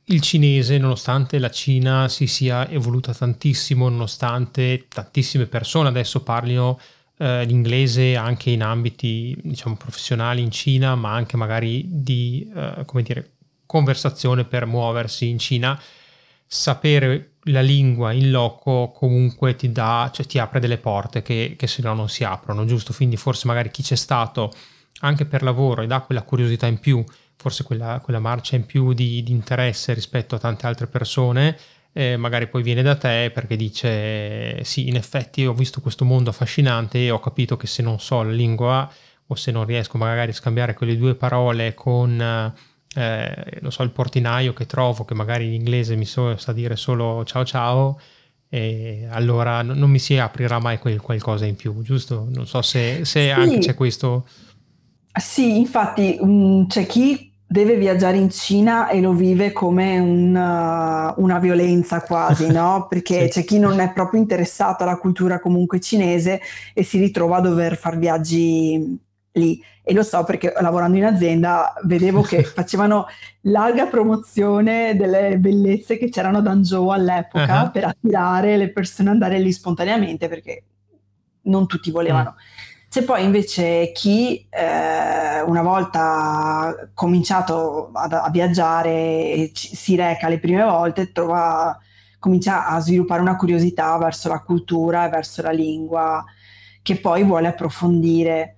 [0.05, 6.79] il cinese, nonostante la Cina si sia evoluta tantissimo, nonostante tantissime persone adesso parlino
[7.23, 13.03] eh, l'inglese anche in ambiti diciamo professionali in Cina, ma anche magari di eh, come
[13.03, 15.81] dire, conversazione per muoversi in Cina,
[16.45, 21.69] sapere la lingua in loco comunque ti dà, cioè ti apre delle porte che, che
[21.69, 22.93] se no non si aprono, giusto?
[22.93, 24.53] Quindi forse magari chi c'è stato
[25.03, 27.05] anche per lavoro e dà quella curiosità in più,
[27.37, 31.57] forse quella, quella marcia in più di, di interesse rispetto a tante altre persone,
[31.93, 36.31] eh, magari poi viene da te perché dice sì, in effetti ho visto questo mondo
[36.31, 38.91] affascinante e ho capito che se non so la lingua
[39.27, 42.21] o se non riesco magari a scambiare quelle due parole con,
[42.95, 47.25] eh, so, il portinaio che trovo che magari in inglese mi so, sa dire solo
[47.25, 48.01] ciao ciao,
[48.55, 52.27] e allora non mi si aprirà mai quel qualcosa in più, giusto?
[52.29, 53.31] Non so se, se sì.
[53.31, 54.27] anche c'è questo.
[55.19, 61.13] Sì, infatti mh, mm, c'è chi deve viaggiare in Cina e lo vive come una,
[61.19, 62.87] una violenza quasi, no?
[62.91, 63.41] Perché sì.
[63.41, 66.41] c'è chi non è proprio interessato alla cultura comunque cinese
[66.73, 68.99] e si ritrova a dover fare viaggi
[69.33, 69.63] lì.
[69.85, 73.07] E lo so perché lavorando in azienda vedevo che facevano
[73.43, 77.71] larga promozione delle bellezze che c'erano ad Hangzhou all'epoca uh-huh.
[77.73, 80.63] per attirare le persone ad andare lì spontaneamente perché
[81.43, 82.31] non tutti volevano.
[82.31, 82.52] Uh-huh.
[82.93, 90.39] C'è poi invece chi eh, una volta cominciato a, a viaggiare ci, si reca le
[90.39, 91.75] prime volte, trova,
[92.19, 96.23] comincia a sviluppare una curiosità verso la cultura e verso la lingua
[96.83, 98.57] che poi vuole approfondire.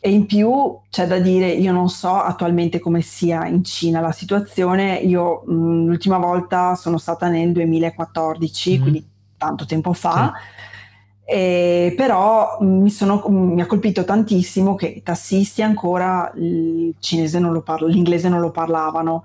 [0.00, 4.12] E in più c'è da dire, io non so attualmente come sia in Cina la
[4.12, 8.80] situazione, io mh, l'ultima volta sono stata nel 2014, mm.
[8.80, 10.32] quindi tanto tempo fa.
[10.34, 10.56] Sì
[11.30, 17.52] eh, però mi, sono, mi, ha colpito tantissimo che i tassisti ancora il cinese non
[17.52, 19.24] lo parlo, l'inglese non lo parlavano,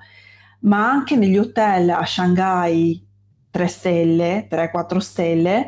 [0.61, 3.01] ma anche negli hotel a Shanghai
[3.49, 5.67] 3 stelle, 3-4 stelle,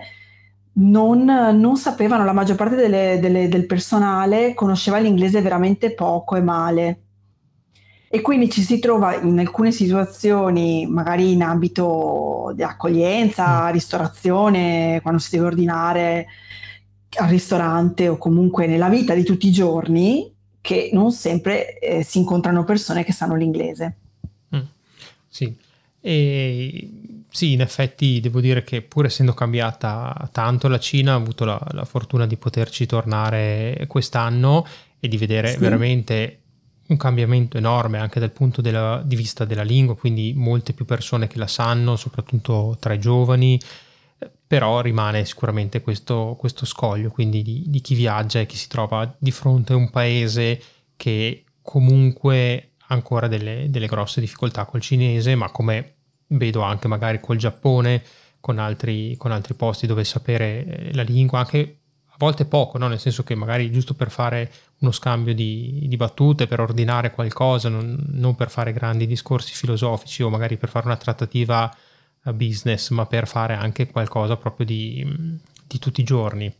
[0.73, 6.41] non, non, sapevano, la maggior parte delle, delle, del personale conosceva l'inglese veramente poco e
[6.41, 7.03] male.
[8.15, 13.71] E quindi ci si trova in alcune situazioni, magari in ambito di accoglienza, mm.
[13.73, 16.27] ristorazione, quando si deve ordinare
[17.17, 22.19] al ristorante o comunque nella vita di tutti i giorni, che non sempre eh, si
[22.19, 23.97] incontrano persone che sanno l'inglese.
[24.55, 24.61] Mm.
[25.27, 25.53] Sì.
[25.99, 26.89] E
[27.29, 31.61] sì, in effetti devo dire che pur essendo cambiata tanto la Cina, ha avuto la,
[31.71, 34.65] la fortuna di poterci tornare quest'anno
[35.01, 35.57] e di vedere sì.
[35.57, 36.39] veramente
[36.87, 41.27] un cambiamento enorme anche dal punto della, di vista della lingua, quindi molte più persone
[41.27, 43.59] che la sanno, soprattutto tra i giovani,
[44.47, 49.13] però rimane sicuramente questo, questo scoglio, quindi di, di, chi viaggia e chi si trova
[49.17, 50.61] di fronte a un paese
[50.95, 55.95] che comunque ha ancora delle, delle grosse difficoltà col cinese, ma come
[56.27, 58.03] vedo anche magari col Giappone,
[58.39, 62.87] con altri, con altri posti dove sapere eh, la lingua, anche a volte poco, no?
[62.87, 67.69] nel senso che magari giusto per fare uno scambio di, di battute, per ordinare qualcosa,
[67.69, 71.73] non, non, per fare grandi discorsi filosofici o magari per fare una trattativa
[72.23, 76.53] a business, ma per fare anche qualcosa proprio di, di tutti i giorni.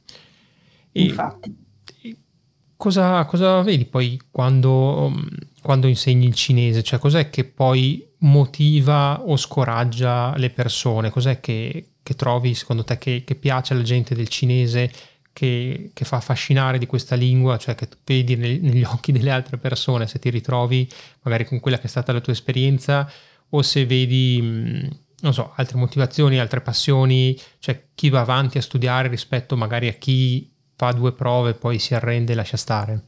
[0.91, 1.63] E, Infatti.
[2.77, 5.11] Cosa, cosa, vedi poi quando,
[5.61, 6.83] quando insegni il cinese?
[6.83, 11.09] Cioè cos'è che poi motiva o scoraggia le persone?
[11.09, 14.91] Cos'è che, che trovi secondo te che, che piace alla gente del cinese
[15.35, 19.57] che, che, fa affascinare di questa lingua, cioè che vedi nel, negli occhi delle altre
[19.57, 20.89] persone, se ti ritrovi
[21.23, 23.11] magari con quella che è stata la tua esperienza
[23.49, 24.83] o se vedi, mm,
[25.19, 29.93] non so, altre motivazioni, altre passioni, cioè chi va avanti a studiare rispetto magari a
[29.95, 33.03] chi fa due prove e poi si arrende e lascia stare.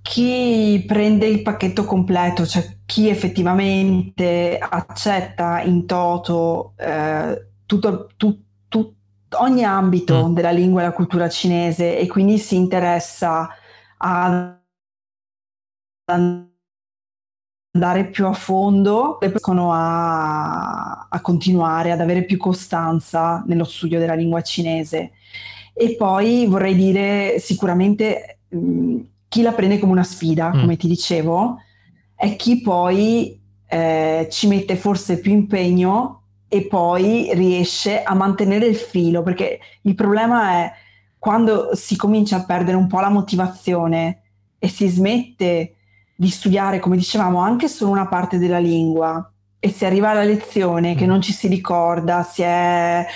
[0.00, 8.94] chi prende il pacchetto completo, cioè chi effettivamente accetta in toto eh, tutto, tu, tu,
[9.38, 10.34] ogni ambito mm.
[10.34, 13.48] della lingua e della cultura cinese e quindi si interessa
[13.98, 14.58] a
[17.74, 24.14] andare più a fondo riescono a, a, continuare ad avere più costanza nello studio della
[24.14, 25.12] lingua cinese.
[25.74, 28.96] E poi vorrei dire sicuramente mh,
[29.28, 30.60] chi la prende come una sfida, mm.
[30.60, 31.58] come ti dicevo,
[32.14, 36.21] è chi poi eh, ci mette forse più impegno
[36.52, 40.72] e poi riesce a mantenere il filo, perché il problema è
[41.18, 44.20] quando si comincia a perdere un po' la motivazione
[44.58, 45.76] e si smette
[46.14, 50.94] di studiare, come dicevamo, anche solo una parte della lingua e si arriva alla lezione
[50.94, 51.08] che mm.
[51.08, 53.06] non ci si ricorda, si, è,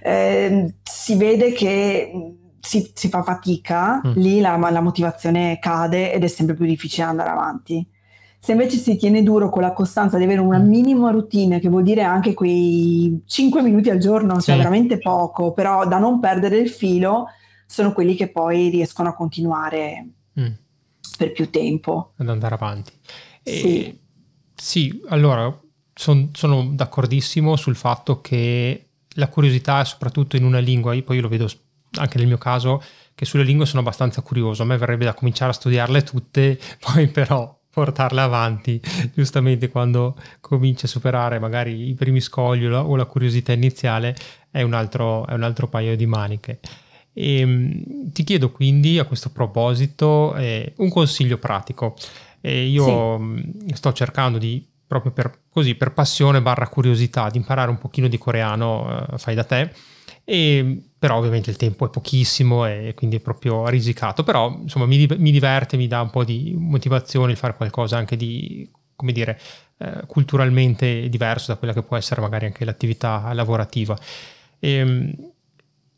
[0.00, 2.12] eh, si vede che
[2.60, 4.12] si, si fa fatica, mm.
[4.12, 7.84] lì la, la, motivazione cade ed è sempre più difficile andare avanti.
[8.44, 10.68] Se invece si tiene duro con la costanza di avere una mm.
[10.68, 14.46] minima routine, che vuol dire anche quei 5 minuti al giorno, sì.
[14.46, 17.26] cioè veramente poco, però da non perdere il filo,
[17.66, 20.08] sono quelli che poi riescono a continuare.
[20.38, 20.52] Mm
[21.16, 22.12] per più tempo.
[22.16, 22.92] Ad andare avanti.
[23.42, 24.00] E, sì.
[24.54, 25.60] sì, allora
[25.92, 31.22] son, sono d'accordissimo sul fatto che la curiosità, soprattutto in una lingua, io poi io
[31.22, 31.48] lo vedo
[31.96, 32.82] anche nel mio caso,
[33.14, 34.62] che sulle lingue sono abbastanza curioso.
[34.62, 38.80] A me verrebbe da cominciare a studiarle tutte, poi però portarle avanti,
[39.12, 44.16] giustamente quando cominci a superare magari i primi scogli o la, curiosità iniziale,
[44.50, 46.60] è un altro, è un altro paio di maniche.
[47.12, 51.96] E, ehm, ti chiedo quindi a questo proposito eh, un consiglio pratico.
[52.40, 52.92] Eh, io sì.
[52.92, 58.06] Mm, sto cercando di, proprio per, così, per passione barra curiosità, di imparare un pochino
[58.06, 59.72] di coreano, eh, fai da te,
[60.24, 65.06] e, però ovviamente il tempo è pochissimo e quindi è proprio risicato, però insomma mi,
[65.18, 69.38] mi diverte, mi dà un po' di motivazione il fare qualcosa anche di, come dire,
[69.78, 73.98] eh, culturalmente diverso da quella che può essere magari anche l'attività lavorativa.
[74.58, 75.14] E, ehm,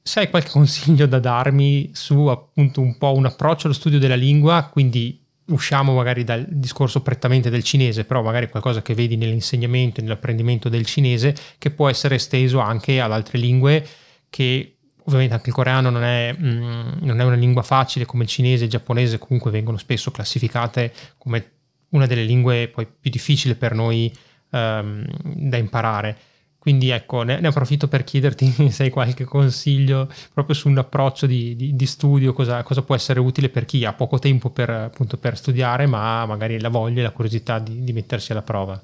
[0.03, 4.17] se hai qualche consiglio da darmi su appunto un po' un approccio allo studio della
[4.17, 10.01] lingua, quindi usciamo magari dal discorso prettamente del cinese, però magari qualcosa che vedi nell'insegnamento
[10.01, 13.87] e nell'apprendimento del cinese che può essere esteso anche ad altre lingue
[14.31, 18.29] che ovviamente anche il coreano non è, mm, non è una lingua facile come il
[18.29, 21.53] cinese e il giapponese comunque vengono spesso classificate come
[21.91, 24.13] una delle lingue poi più difficili per noi
[24.51, 26.19] um, da imparare.
[26.59, 31.27] Quindi ecco, ne, ne, approfitto per chiederti se hai qualche consiglio proprio su un approccio
[31.27, 34.71] di, di, di studio, cosa, cosa, può essere utile per chi ha poco tempo per,
[34.71, 38.83] appunto, per studiare, ma magari la voglia e la curiosità di, di mettersi alla prova.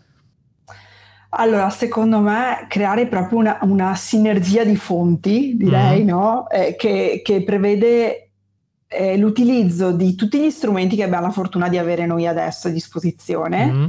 [1.34, 6.06] Allora, secondo me creare proprio una, una sinergia di fonti, direi, mm.
[6.06, 6.48] no?
[6.50, 8.32] eh, che, che, prevede
[8.86, 12.70] eh, l'utilizzo di tutti gli strumenti che abbiamo la fortuna di avere noi adesso a
[12.70, 13.66] disposizione.
[13.66, 13.86] Mm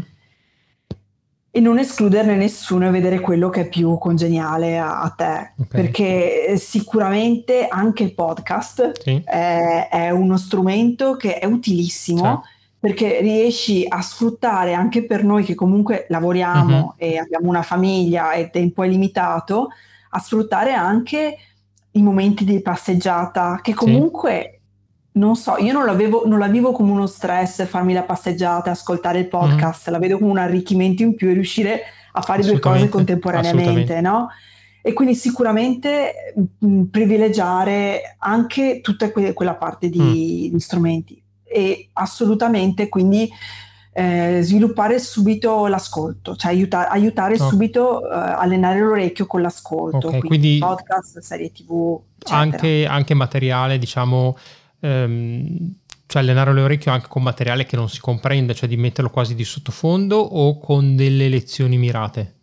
[1.56, 5.68] e non escluderne nessuno e vedere quello che è più congeniale a, a te, okay.
[5.68, 9.22] perché sicuramente anche il podcast sì.
[9.24, 12.22] è, è, uno strumento che è utilissimo.
[12.22, 12.42] Certo.
[12.84, 16.94] Perché riesci a sfruttare anche per noi che comunque lavoriamo uh-huh.
[16.98, 19.70] e abbiamo una famiglia e il tempo è limitato,
[20.10, 21.38] a sfruttare anche
[21.92, 24.60] i momenti di passeggiata che comunque
[25.14, 25.86] non so, io non,
[26.26, 29.94] non, la vivo come uno stress farmi la passeggiata, ascoltare il podcast, mm.
[29.94, 31.82] la vedo come un arricchimento in più e riuscire
[32.14, 34.30] a fare due cose contemporaneamente, no?
[34.82, 40.52] E quindi sicuramente mh, mm, privilegiare anche tutta que- quella parte di, mm.
[40.52, 41.23] di, strumenti
[41.54, 43.30] e assolutamente quindi
[43.94, 47.48] eh, sviluppare subito l'ascolto, cioè aiuta- aiutare oh.
[47.48, 53.78] subito uh, allenare l'orecchio con l'ascolto, okay, quindi, quindi podcast, serie tv, anche, anche materiale
[53.78, 54.36] diciamo
[54.80, 55.76] ehm,
[56.08, 59.44] cioè allenare l'orecchio anche con materiale che non si comprende, cioè di metterlo quasi di
[59.44, 62.36] sottofondo o con delle lezioni mirate?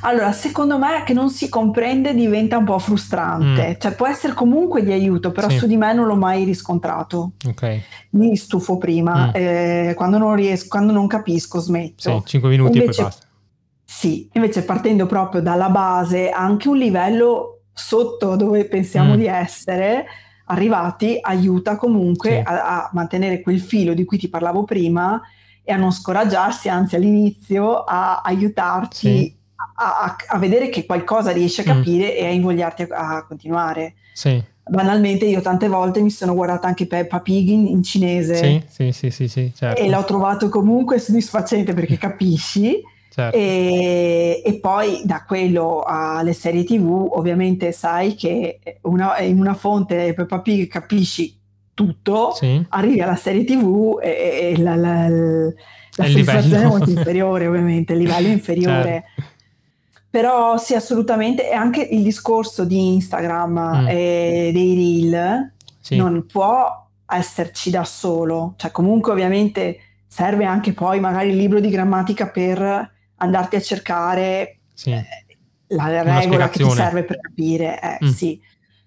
[0.00, 3.80] Allora, secondo me che non si comprende diventa un po' frustrante, mm.
[3.80, 5.58] cioè può essere comunque di aiuto, però sì.
[5.58, 7.32] su di me non l'ho mai riscontrato.
[7.46, 7.80] Ok.
[8.10, 9.30] Mi stufo prima, mm.
[9.34, 12.18] eh, quando non riesco, quando non capisco smetto.
[12.18, 13.26] Sì, 5 minuti invece, e poi basta.
[13.84, 19.16] Sì, invece partendo proprio dalla base, anche un livello sotto dove pensiamo mm.
[19.16, 20.06] di essere,
[20.46, 22.36] arrivati aiuta comunque sì.
[22.44, 25.20] a, a, mantenere quel filo di cui ti parlavo prima
[25.62, 29.36] e a non scoraggiarsi, anzi all'inizio a aiutarti sì.
[29.74, 31.66] A, a, vedere che qualcosa riesci a mm.
[31.76, 32.16] capire mm.
[32.16, 33.94] e a invogliarti a, continuare.
[34.12, 34.42] Sì.
[34.66, 39.52] Banalmente io tante volte mi sono guardata anche Peppa Pig in, in cinese sì, sì,
[39.54, 39.80] certo.
[39.80, 42.80] e l'ho trovato comunque soddisfacente perché capisci
[43.14, 43.36] Certo.
[43.36, 50.12] E, e, poi da quello alle serie tv ovviamente sai che una, in una fonte
[50.14, 51.38] Peppa Pig capisci
[51.74, 52.36] tutto,
[52.68, 55.52] arrivi alla serie TV e, e la, la, la,
[55.96, 59.04] la sensazione è molto inferiore, ovviamente, il livello inferiore.
[59.14, 59.32] Certo.
[60.14, 63.86] Però sì, assolutamente, e anche il discorso di Instagram mm.
[63.88, 65.96] e dei reel sì.
[65.96, 71.68] non può esserci da solo, cioè comunque ovviamente serve anche poi magari il libro di
[71.68, 74.92] grammatica per andarti a cercare sì.
[74.92, 75.04] eh,
[75.74, 78.08] la regola che ti serve per capire, eh, mm.
[78.08, 78.40] sì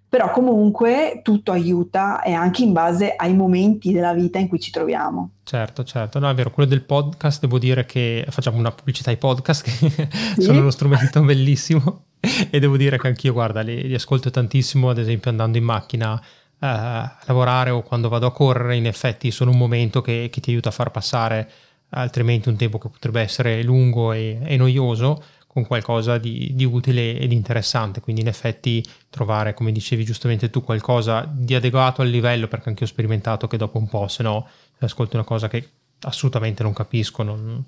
[0.10, 4.72] però comunque tutto aiuta e anche in base ai momenti della vita in cui ci
[4.72, 5.32] troviamo.
[5.44, 9.18] Certo, certo, no è vero, quello del podcast devo dire che facciamo una pubblicità ai
[9.18, 10.42] podcast che sì.
[10.42, 12.06] sono uno strumento bellissimo
[12.50, 16.14] e devo dire che anch'io guarda li, li ascolto tantissimo ad esempio andando in macchina
[16.14, 16.20] uh,
[16.60, 20.52] a lavorare o quando vado a correre in effetti sono un momento che, che ti
[20.52, 21.50] aiuta a far passare
[21.90, 27.18] altrimenti un tempo che potrebbe essere lungo e, e noioso con qualcosa di, di, utile
[27.18, 28.02] ed interessante.
[28.02, 32.84] Quindi in effetti trovare, come dicevi giustamente tu, qualcosa di adeguato al livello, perché anche
[32.84, 34.48] ho sperimentato che dopo un po', se no,
[34.80, 35.68] ascolto una cosa che
[36.02, 37.64] assolutamente non capisco, non,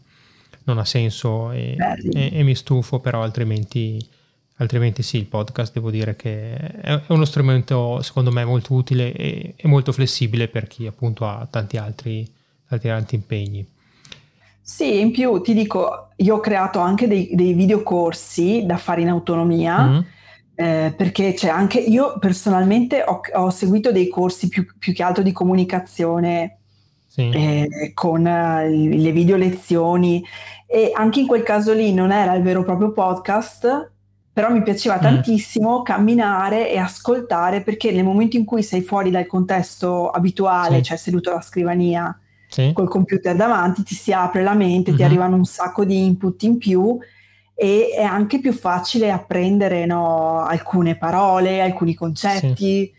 [0.63, 1.75] non ha senso e,
[2.13, 4.05] e, e, mi stufo, però altrimenti,
[4.57, 9.53] altrimenti sì, il podcast devo dire che è, uno strumento secondo me molto utile e,
[9.55, 12.31] e molto flessibile per chi appunto ha tanti altri,
[12.67, 13.67] tanti altri impegni.
[14.69, 19.09] Sì, in più ti dico, io ho creato anche dei, dei videocorsi da fare in
[19.09, 19.87] autonomia.
[19.87, 20.01] Mm-hmm.
[20.53, 25.23] Eh, perché c'è anche io personalmente ho, ho seguito dei corsi più, più, che altro
[25.23, 26.57] di comunicazione
[27.07, 27.29] sì.
[27.29, 30.21] eh, con uh, le video lezioni
[30.67, 33.91] e anche in quel caso lì non era il vero proprio podcast
[34.33, 35.01] però mi piaceva mm.
[35.01, 40.83] tantissimo camminare e ascoltare perché nel momento in cui sei fuori dal contesto abituale, sì.
[40.83, 42.19] cioè seduto alla scrivania
[42.49, 42.71] sì.
[42.73, 44.97] col computer davanti, ti si apre la mente, uh-huh.
[44.97, 45.07] ti mhm.
[45.07, 46.97] arrivano un sacco di input in più
[47.55, 52.93] e è anche più facile apprendere no, alcune parole, alcuni concetti, sì.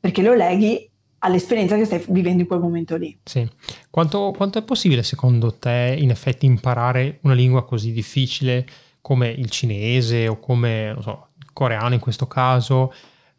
[0.00, 3.18] perché lo leghi all'esperienza che stai vivendo in quel momento lì.
[3.22, 3.48] Sì.
[3.90, 8.66] Quanto, quanto, è possibile secondo te in effetti imparare una lingua così difficile
[9.00, 12.92] come il cinese o come so, il coreano in questo caso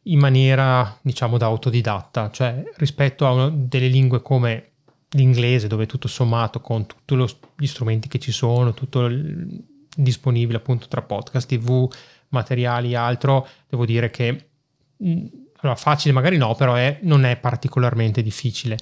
[0.04, 4.70] in maniera diciamo da autodidatta, cioè rispetto a una, delle lingue come
[5.12, 7.16] l'inglese dove tutto sommato con tutti
[7.58, 9.64] gli strumenti che ci sono, tutto il,
[9.96, 11.92] disponibile appunto tra podcast, tv,
[12.30, 14.50] materiali e altro, devo dire che
[14.98, 18.78] allora, facile magari no, però è, non è particolarmente difficile.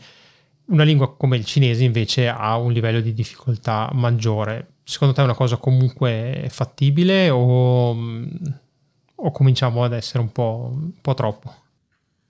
[0.65, 4.73] Una lingua come il cinese invece ha un livello di difficoltà maggiore.
[4.83, 7.91] Secondo te è una cosa comunque fattibile o,
[9.15, 11.55] o cominciamo ad essere un po', un po' troppo?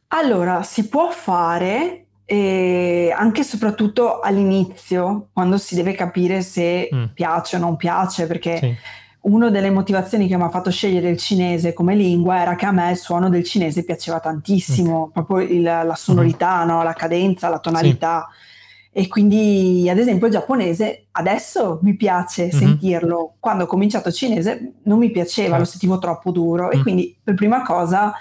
[0.10, 7.06] Allora, si può fare, e anche e soprattutto all'inizio, quando si deve capire se mm.
[7.14, 8.76] piace o non piace, perché sì.
[9.22, 12.74] una delle motivazioni che mi ha fatto scegliere il cinese come lingua era che a
[12.74, 15.12] me il suono del cinese piaceva tantissimo, mm.
[15.12, 16.68] proprio il, la sonorità, mm.
[16.68, 16.84] no?
[16.84, 18.28] la cadenza, la tonalità.
[18.30, 19.00] Sì.
[19.00, 22.58] E quindi, ad esempio, il giapponese adesso mi piace mm-hmm.
[22.58, 23.36] sentirlo.
[23.40, 26.72] Quando ho cominciato il cinese non mi piaceva, lo sentivo troppo duro.
[26.72, 26.82] E mm.
[26.82, 28.12] quindi, per prima cosa,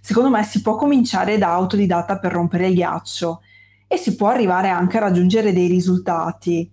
[0.00, 3.42] secondo me si può cominciare da autodidatta per rompere il ghiaccio
[3.92, 6.70] e si può arrivare anche a raggiungere dei risultati.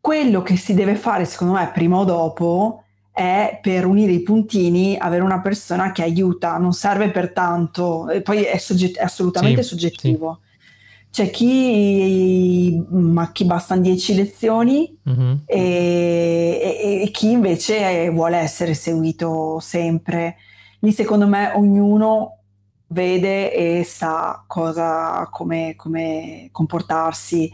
[0.00, 4.96] Quello che si deve fare, secondo me, prima o dopo, è per unire i puntini
[4.96, 9.64] avere una persona che aiuta, non serve per tanto, e poi è, sogget- è assolutamente
[9.64, 10.38] sì, soggettivo.
[10.40, 10.48] Sì.
[11.10, 15.32] C'è chi, ma chi bastano 10 lezioni mm-hmm.
[15.46, 20.36] e, e, e, chi invece vuole essere seguito sempre.
[20.78, 22.39] Lì secondo me ognuno
[22.92, 27.50] vede e sa cosa, come, come comportarsi.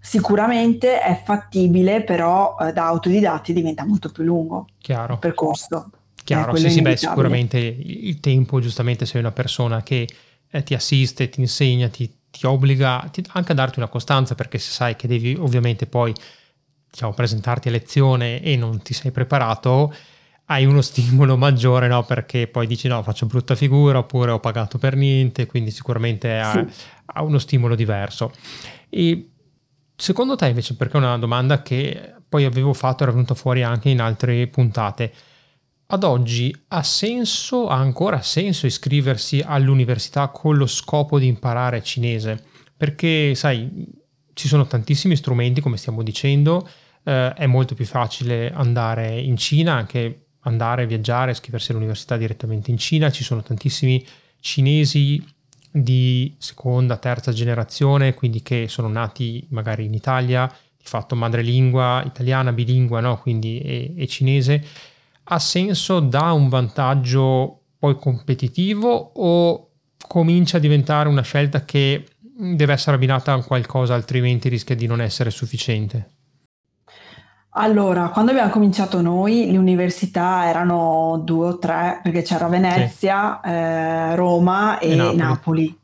[0.00, 5.14] Sicuramente è fattibile, però eh, da autodidatti diventa molto più lungo Chiaro.
[5.14, 5.90] il percorso.
[6.24, 10.06] Chiaro, sì, sì, beh, sicuramente il tempo, giustamente, sei una persona che
[10.50, 14.58] eh, ti assiste, ti insegna, ti, ti obbliga ti, anche a darti una costanza, perché
[14.58, 16.12] se sai che devi ovviamente poi
[16.90, 19.94] diciamo, presentarti a lezione e non ti sei preparato,
[20.50, 22.04] hai uno stimolo maggiore, no?
[22.04, 26.52] Perché poi dici no, faccio brutta figura oppure ho pagato per niente, quindi sicuramente ha,
[26.52, 26.82] sì.
[27.06, 28.32] ha uno stimolo diverso.
[28.88, 29.30] E
[29.94, 33.90] secondo te invece, perché è una domanda che poi avevo fatto, era venuta fuori anche
[33.90, 35.12] in altre puntate,
[35.90, 42.42] ad oggi ha senso, ha ancora senso iscriversi all'università con lo scopo di imparare cinese?
[42.74, 43.86] Perché sai,
[44.32, 46.66] ci sono tantissimi strumenti, come stiamo dicendo,
[47.04, 52.78] eh, è molto più facile andare in Cina, anche andare, viaggiare, iscriversi all'università direttamente in
[52.78, 53.10] Cina.
[53.10, 54.04] Ci sono tantissimi
[54.40, 55.24] cinesi
[55.70, 62.52] di seconda, terza generazione, quindi che sono nati magari in Italia, di fatto madrelingua italiana,
[62.52, 63.18] bilingua, no?
[63.20, 64.64] quindi e, e cinese.
[65.24, 69.70] Ha senso, dà un vantaggio poi competitivo o
[70.06, 75.00] comincia a diventare una scelta che deve essere abbinata a qualcosa, altrimenti rischia di non
[75.00, 76.17] essere sufficiente?
[77.60, 83.50] Allora, quando abbiamo cominciato noi, le università erano due o tre, perché c'era Venezia, sì.
[83.50, 85.16] eh, Roma e, e Napoli.
[85.16, 85.78] Napoli.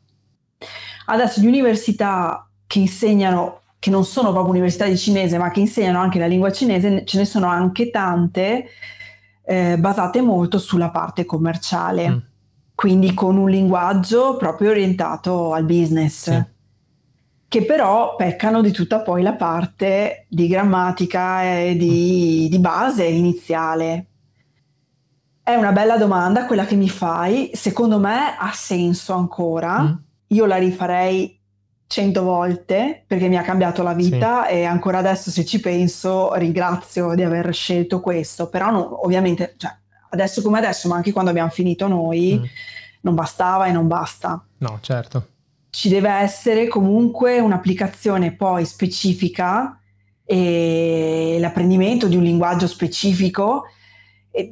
[1.07, 5.99] Adesso le università che insegnano, che non sono proprio università di cinese, ma che insegnano
[5.99, 8.67] anche la lingua cinese, ce ne sono anche tante
[9.43, 12.17] eh, basate molto sulla parte commerciale, mm.
[12.73, 16.31] quindi con un linguaggio proprio orientato al business.
[16.31, 16.53] Sì
[17.55, 24.07] che però peccano di tutta poi la parte di grammatica e di, di base iniziale.
[25.41, 29.93] È una bella domanda quella che mi fai, secondo me ha senso ancora, mm.
[30.27, 31.39] io la rifarei
[31.87, 34.55] cento volte perché mi ha cambiato la vita sì.
[34.55, 39.73] e ancora adesso se ci penso ringrazio di aver scelto questo, però no, ovviamente cioè,
[40.09, 42.43] adesso come adesso, ma anche quando abbiamo finito noi, mm.
[42.99, 44.43] non bastava e non basta.
[44.57, 45.27] No, certo
[45.75, 49.77] ci deve essere comunque un'applicazione poi specifica
[50.23, 53.65] e l'apprendimento di un linguaggio specifico
[54.31, 54.51] e,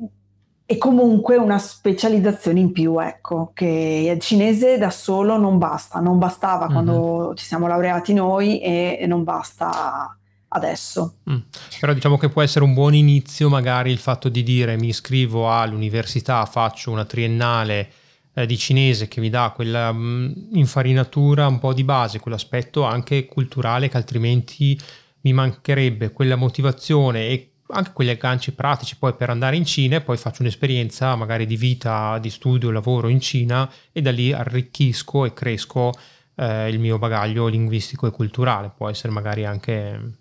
[0.66, 6.18] e, comunque una specializzazione in più, ecco, che il cinese da solo non basta, non
[6.20, 6.74] bastava mm-hmm.
[6.74, 10.18] quando ci siamo laureati noi e, e non basta
[10.50, 11.20] adesso.
[11.32, 11.38] Mm.
[11.80, 15.50] Però diciamo che può essere un buon inizio magari il fatto di dire mi iscrivo
[15.50, 17.90] all'università, faccio una triennale
[18.34, 22.84] eh, di cinese che mi dà quella mh, mm, infarinatura un po' di base, quell'aspetto
[22.84, 24.80] anche culturale che altrimenti
[25.22, 30.02] mi mancherebbe, quella motivazione e anche quegli agganci pratici poi per andare in Cina e
[30.02, 35.26] poi faccio un'esperienza magari di vita, di studio, lavoro in Cina e da lì arricchisco
[35.26, 35.92] e cresco
[36.36, 38.72] eh, il mio bagaglio linguistico e culturale.
[38.76, 40.18] Può essere magari anche...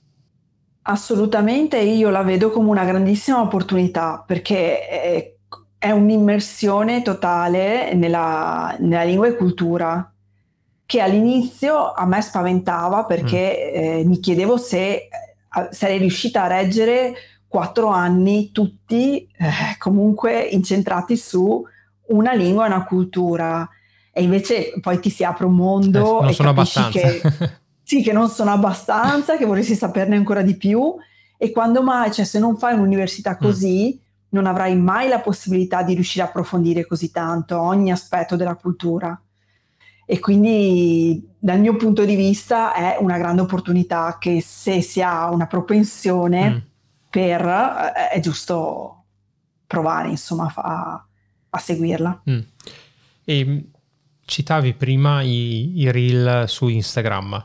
[0.85, 5.37] Assolutamente, io la vedo come una grandissima opportunità perché eh,
[5.83, 10.15] è un'immersione totale nella, nella, lingua e cultura
[10.87, 13.83] che all'inizio a me spaventava perché mm.
[13.83, 15.09] eh, mi chiedevo se eh,
[15.73, 17.15] sarei riuscita a reggere
[17.49, 21.65] quattro anni tutti eh, comunque incentrati su
[22.11, 23.69] una lingua e una cultura
[24.13, 27.01] e invece poi ti si apre un mondo eh, non e sono abbastanza.
[27.01, 27.23] che,
[27.83, 30.95] sì, che non sono abbastanza, che vorresti saperne ancora di più
[31.37, 33.45] e quando mai, cioè se non fai un'università mm.
[33.45, 38.37] così, mm non avrai mai la possibilità di riuscire a approfondire così tanto ogni aspetto
[38.37, 39.19] della cultura.
[40.05, 45.31] E quindi dal mio punto di vista è una grande opportunità che se si ha
[45.31, 46.57] una propensione mm.
[47.09, 49.05] per, eh, è giusto
[49.67, 51.07] provare insomma a,
[51.51, 52.23] a seguirla.
[52.31, 52.41] Mm.
[53.25, 53.65] E
[54.25, 57.45] citavi prima i, i reel su Instagram.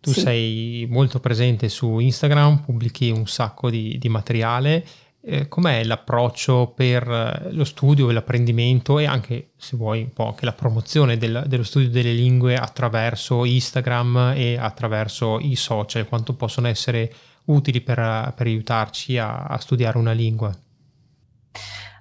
[0.00, 0.20] Tu sì.
[0.20, 4.84] sei molto presente su Instagram, pubblichi un sacco di, di materiale
[5.24, 10.26] eh, com'è l'approccio per eh, lo studio e l'apprendimento e anche, se vuoi, un po'
[10.26, 16.34] anche la promozione del, dello studio delle lingue attraverso Instagram e attraverso i social, quanto
[16.34, 17.12] possono essere
[17.44, 20.52] utili per, per aiutarci a, a, studiare una lingua?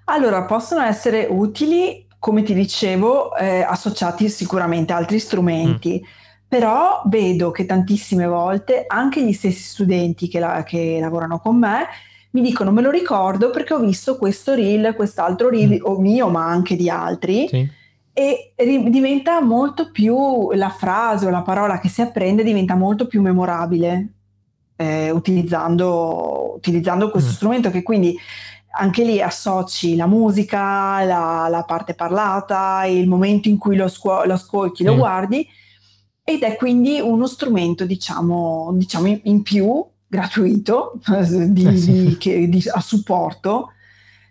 [0.06, 6.02] Allora, possono essere utili, come ti dicevo, eh, associati sicuramente a altri strumenti.
[6.04, 6.20] Mm.
[6.48, 11.88] Però vedo che tantissime volte anche gli stessi studenti che, la, che lavorano con me
[12.32, 15.86] mi dicono me lo ricordo perché ho visto questo reel, quest'altro reel, mm.
[15.86, 17.70] o mio ma anche di altri, sì.
[18.14, 23.08] e ri- diventa molto più, la frase o la parola che si apprende diventa molto
[23.08, 24.14] più memorabile
[24.78, 27.34] eh, utilizzando, utilizzando, questo mm.
[27.34, 28.18] strumento che quindi
[28.74, 34.26] anche lì associ la musica, la, la parte parlata, il momento in cui lo, scu-
[34.26, 34.86] lo ascolti, mm.
[34.86, 35.48] lo guardi
[36.24, 41.00] ed è quindi uno strumento diciamo, diciamo in, in più gratuito
[41.48, 41.92] di, eh sì.
[42.06, 43.72] di, che, di, a supporto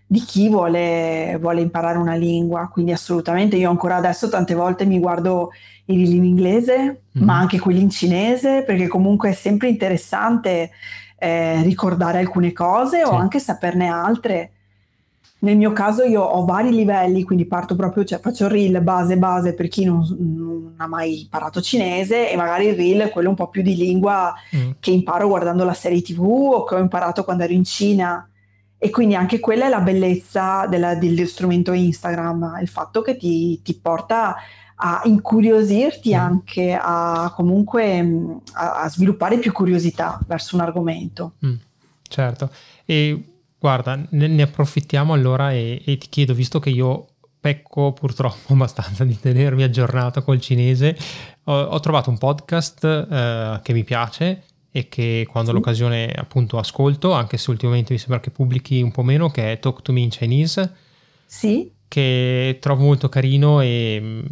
[0.07, 2.69] di chi vuole, vuole, imparare una lingua.
[2.69, 5.53] Quindi assolutamente io ancora adesso tante volte mi guardo
[5.87, 7.23] i reel in inglese, mm.
[7.25, 10.71] ma anche quelli in cinese, perché comunque è sempre interessante
[11.17, 13.05] eh, ricordare alcune cose sì.
[13.05, 14.51] o anche saperne altre.
[15.43, 19.17] Nel mio caso io ho vari livelli, quindi parto proprio, cioè faccio il reel base
[19.17, 23.31] base per chi non, non ha mai imparato cinese e magari il reel è quello
[23.31, 24.73] un po' più di lingua mm.
[24.81, 28.29] che imparo guardando la serie tv o che ho imparato quando ero in Cina.
[28.77, 33.61] E quindi anche quella è la bellezza della, dello strumento Instagram, il fatto che ti,
[33.63, 34.37] ti porta
[34.75, 36.19] a incuriosirti mm.
[36.19, 41.35] anche, a comunque a, a, sviluppare più curiosità verso un argomento.
[41.45, 41.55] Mm,
[42.09, 42.51] certo.
[42.85, 43.30] E
[43.61, 47.09] Guarda, ne, ne approfittiamo allora e, e, ti chiedo, visto che io
[47.39, 50.97] pecco purtroppo abbastanza di tenermi aggiornato col cinese,
[51.45, 55.57] ho, ho trovato un podcast eh, che mi piace e che quando sì.
[55.57, 59.59] l'occasione appunto ascolto, anche se ultimamente mi sembra che pubblichi un po' meno, che è
[59.59, 60.75] Talk to Me in Chinese.
[61.27, 61.71] Sì.
[61.87, 64.23] Che trovo molto carino e,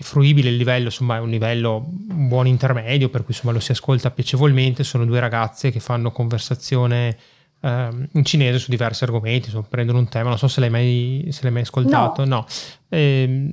[0.00, 4.10] fruibile il livello, insomma è un livello buon intermedio, per cui insomma lo si ascolta
[4.10, 7.16] piacevolmente, sono due ragazze che fanno conversazione
[7.60, 11.28] eh, in cinese su diversi argomenti, insomma, prendono un tema, non so se l'hai mai,
[11.30, 12.36] se l'hai mai ascoltato, no.
[12.36, 12.46] no.
[12.88, 13.50] Eh,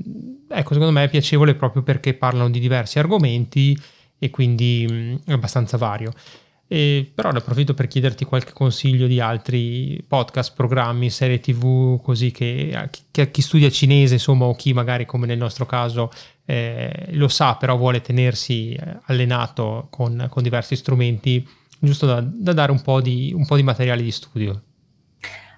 [0.49, 3.78] ecco, secondo me è piacevole proprio perché parlano di diversi argomenti
[4.18, 6.14] e quindi è abbastanza vario.
[6.68, 12.32] E, però ne approfitto per chiederti qualche consiglio di altri podcast, programmi, serie tv, così
[12.32, 16.10] che, che chi studia cinese, insomma, o chi magari come nel nostro caso
[16.45, 21.47] eh, lo sa, però vuole tenersi eh, allenato con, con diversi strumenti,
[21.86, 24.62] giusto da, da dare un po, di, un po' di materiale di studio.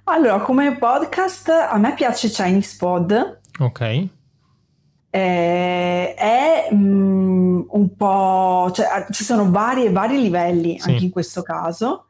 [0.05, 3.39] Allora, come podcast a me piace Chinese Pod.
[3.59, 4.09] Ok
[5.17, 10.91] eh, è mm, un po', cioè, ci sono vari, vari livelli sì.
[10.91, 12.05] anche in questo caso.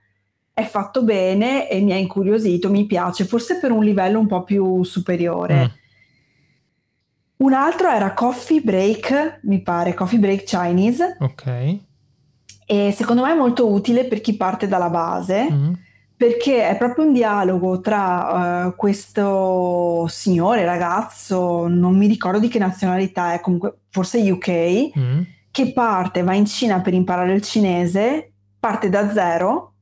[0.51, 4.43] È fatto bene e mi ha incuriosito, mi piace, forse per un livello un po'
[4.43, 5.63] più superiore.
[5.63, 5.85] Mm.
[7.37, 11.17] Un altro era Coffee Break, mi pare, Coffee Break Chinese.
[11.19, 11.77] Ok.
[12.69, 15.51] E secondo me è molto utile per chi parte dalla base.
[15.51, 15.73] Mm
[16.17, 22.57] perché è proprio un dialogo tra uh, questo signore, ragazzo, non mi ricordo di che
[22.57, 25.21] nazionalità è, comunque forse UK, mm.
[25.51, 29.73] che parte, va in Cina per imparare il cinese, parte da zero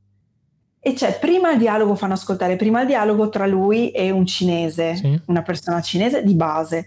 [0.78, 4.94] e c'è prima il dialogo, fanno ascoltare prima il dialogo tra lui e un cinese,
[4.94, 5.18] sì.
[5.28, 6.86] una persona cinese di base.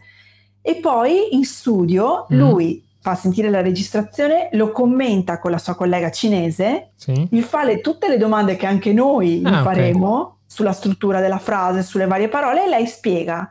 [0.62, 2.38] E poi in studio mm.
[2.38, 7.28] lui fa sentire la registrazione, lo commenta con la sua collega cinese, sì.
[7.30, 10.34] gli fa le, tutte le domande che anche noi ah, faremo okay.
[10.46, 13.50] sulla struttura della frase, sulle varie parole, e lei spiega.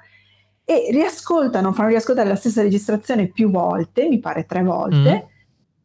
[0.64, 5.28] E riascoltano, fanno riascoltare la stessa registrazione più volte, mi pare tre volte, mm.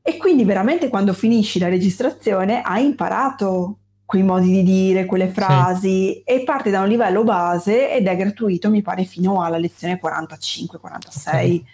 [0.02, 6.12] e quindi veramente quando finisci la registrazione hai imparato quei modi di dire, quelle frasi,
[6.12, 6.22] sì.
[6.26, 11.28] e parte da un livello base ed è gratuito, mi pare, fino alla lezione 45-46.
[11.28, 11.66] Okay.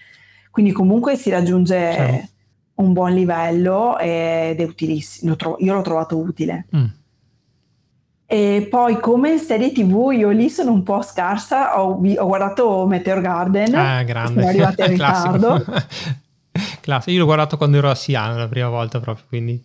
[0.50, 2.30] Quindi comunque si raggiunge certo.
[2.76, 5.36] un buon livello ed è utilissimo.
[5.60, 6.66] io l'ho trovato utile.
[6.76, 6.86] Mm.
[8.32, 13.22] E poi come serie tv io lì sono un po' scarsa, ho, ho guardato Meteor
[13.22, 14.34] Garden, ah, grande.
[14.34, 15.66] sono arrivata in ritardo.
[16.80, 19.64] Classico, io l'ho guardato quando ero a Siena la prima volta proprio, quindi...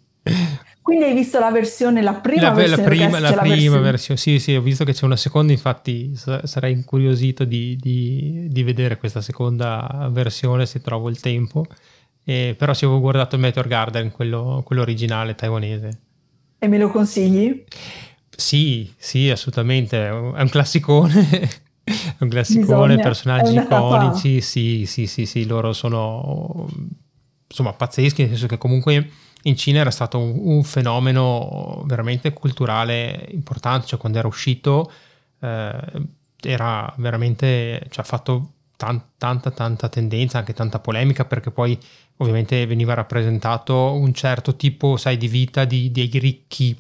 [0.85, 2.82] Quindi hai visto la versione, la prima la, versione?
[2.82, 3.80] La prima, la prima versione.
[3.80, 4.18] versione.
[4.18, 8.99] sì, sì, ho visto che c'è una seconda, infatti sarei incuriosito di, di, di vedere
[8.99, 11.64] questa seconda versione se trovo il tempo.
[12.22, 16.01] Eh, però si avevo guardato il Meteor Garden, quello, quello originale taiwanese.
[16.59, 17.64] E me lo consigli?
[18.37, 21.30] Sì, sì, assolutamente, è un classicone.
[21.82, 23.03] è un classicone, Bisogna.
[23.03, 26.68] personaggi iconici, sì, sì, sì, sì, loro sono
[27.49, 29.09] insomma pazzeschi, nel senso che comunque
[29.45, 34.90] in Cina era stato un, un fenomeno veramente culturale importante, cioè quando era uscito
[35.40, 36.03] eh,
[36.42, 41.78] era veramente, cioè ha fatto tan, tanta tanta tendenza, anche tanta polemica perché poi
[42.18, 46.76] ovviamente veniva rappresentato un certo tipo, sai, di vita di, dei ricchi,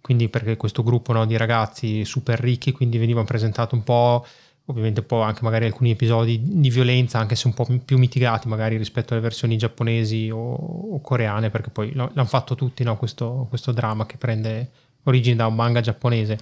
[0.00, 4.24] quindi perché questo gruppo no, di ragazzi super ricchi, quindi venivano presentati un po'
[4.70, 8.76] ovviamente poi anche magari alcuni episodi di violenza, anche se un po' più mitigati magari
[8.76, 12.96] rispetto alle versioni giapponesi o, o coreane, perché poi l'hanno fatto tutti no?
[12.96, 14.70] questo, questo dramma che prende
[15.04, 16.38] origine da un manga giapponese.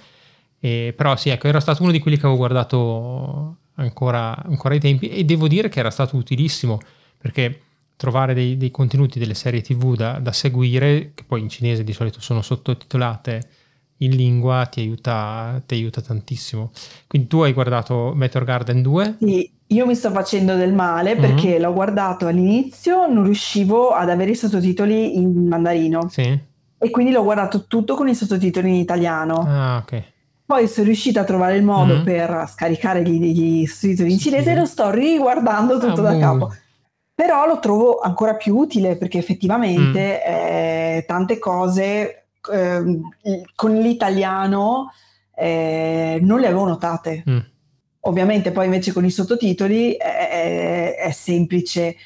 [0.60, 4.80] E, però sì, ecco, era stato uno di quelli che avevo guardato ancora, ancora ai
[4.80, 6.80] tempi e devo dire che era stato utilissimo,
[7.18, 7.60] perché
[7.96, 11.92] trovare dei, dei contenuti delle serie tv da, da seguire, che poi in cinese di
[11.92, 13.48] solito sono sottotitolate,
[13.98, 16.70] in lingua ti aiuta, ti aiuta tantissimo.
[17.06, 19.16] Quindi tu hai guardato Meteor Garden 2?
[19.18, 21.20] Sì, io mi sto facendo del male mm-hmm.
[21.20, 26.08] perché l'ho guardato all'inizio, non riuscivo ad avere i sottotitoli in mandarino.
[26.08, 26.46] Sì.
[26.80, 29.44] E quindi l'ho guardato tutto con i sottotitoli in italiano.
[29.46, 30.02] Ah, ok.
[30.46, 32.04] Poi sono riuscita a trovare il modo mm-hmm.
[32.04, 34.50] per scaricare gli, gli sottotitoli in cinese sì.
[34.50, 36.54] e lo sto riguardando tutto ah, da capo.
[37.14, 40.32] Però lo trovo ancora più utile perché effettivamente mm.
[40.32, 43.00] eh, tante cose eh,
[43.54, 44.92] con l'italiano
[45.34, 47.24] eh, non le avevo notate.
[47.28, 47.38] Mm.
[48.00, 51.96] Ovviamente poi invece con i sottotitoli è, è, semplice,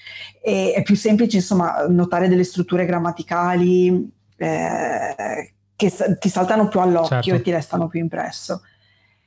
[0.43, 7.21] è, è, più semplice insomma notare delle strutture grammaticali eh, che ti saltano più all'occhio
[7.21, 7.35] certo.
[7.35, 8.63] e ti restano più impresso.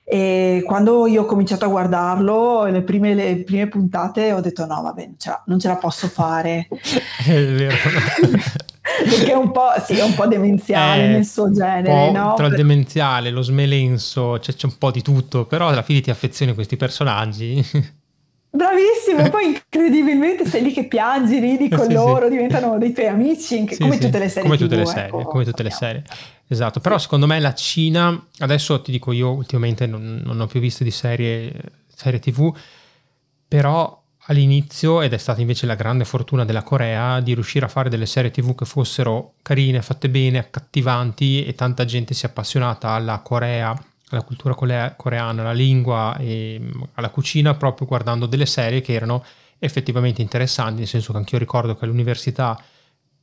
[0.07, 4.81] E quando io ho cominciato a guardarlo, le prime, le prime puntate ho detto no,
[4.81, 6.67] vabbè, non ce la, non ce la posso fare.
[7.25, 7.75] è vero.
[9.03, 12.11] perché è un po', sì, è un po' demenziale eh, nel suo genere.
[12.11, 12.35] No?
[12.35, 16.11] Tra il demenziale, lo smelenso, cioè c'è un po' di tutto, però alla fine ti
[16.11, 17.65] affezioni a questi personaggi.
[18.55, 22.29] Bravissimo, poi incredibilmente sei lì che piangi, ridi con sì, sì.
[22.29, 24.43] diventano dei tuoi amici, sì, come tutte le serie.
[24.43, 26.03] Come tutte TV, le serie, ecco, come tutte le serie.
[26.47, 30.61] Esatto, però secondo me la Cina, adesso ti dico io ultimamente non, non ho più
[30.61, 31.51] visto di serie,
[31.93, 32.55] serie TV,
[33.45, 37.89] però all'inizio, ed è stata invece la grande fortuna della Corea, di riuscire a fare
[37.89, 42.89] delle serie tv che fossero carine, fatte bene, accattivanti e tanta gente si è appassionata
[42.89, 43.77] alla Corea,
[44.09, 46.59] alla cultura coreana, alla lingua e
[46.93, 49.23] alla cucina proprio guardando delle serie che erano
[49.59, 52.59] effettivamente interessanti, nel senso che anch'io ricordo che all'università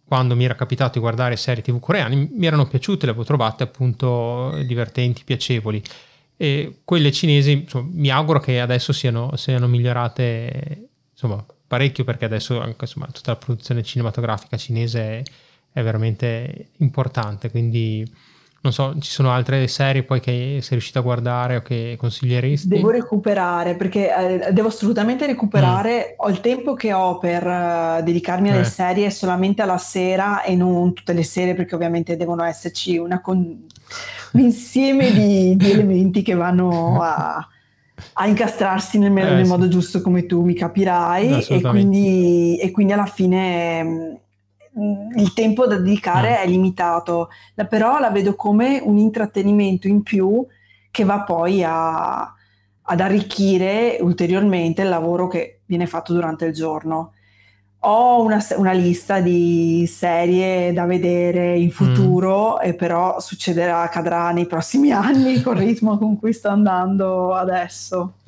[0.05, 3.63] quando mi era capitato di guardare serie tv coreane mi erano piaciute, le avevo trovate
[3.63, 5.83] appunto divertenti, piacevoli.
[6.37, 10.89] E quelle cinesi insomma, mi auguro che adesso siano, siano migliorate
[11.23, 15.25] insomma, parecchio perché adesso anche insomma, tutta la produzione cinematografica cinese
[15.73, 18.11] è, veramente importante, quindi
[18.63, 22.69] non so, ci sono altre serie poi che sei riuscita a guardare o che consiglieresti?
[22.69, 26.11] Devo recuperare perché eh, devo assolutamente recuperare.
[26.11, 26.15] Mm.
[26.19, 28.65] Ho il tempo che ho per uh, dedicarmi alle eh.
[28.65, 33.67] serie solamente alla sera e non tutte le sere perché ovviamente devono esserci con-
[34.33, 37.47] un insieme di, di, elementi che vanno a,
[38.15, 39.51] a incastrarsi nel, eh, nel sì.
[39.51, 44.21] modo giusto come tu mi capirai e quindi, e quindi alla fine
[45.17, 46.43] il tempo da dedicare mm.
[46.43, 47.29] è limitato,
[47.69, 50.45] però la vedo come un intrattenimento in più
[50.91, 52.23] che va poi a,
[52.83, 57.13] ad arricchire ulteriormente il lavoro che viene fatto durante il giorno.
[57.85, 61.71] Ho una, una lista di serie da vedere in mm.
[61.71, 62.69] futuro, mm.
[62.69, 68.19] e però succederà, accadrà nei prossimi anni col ritmo con cui sto andando adesso.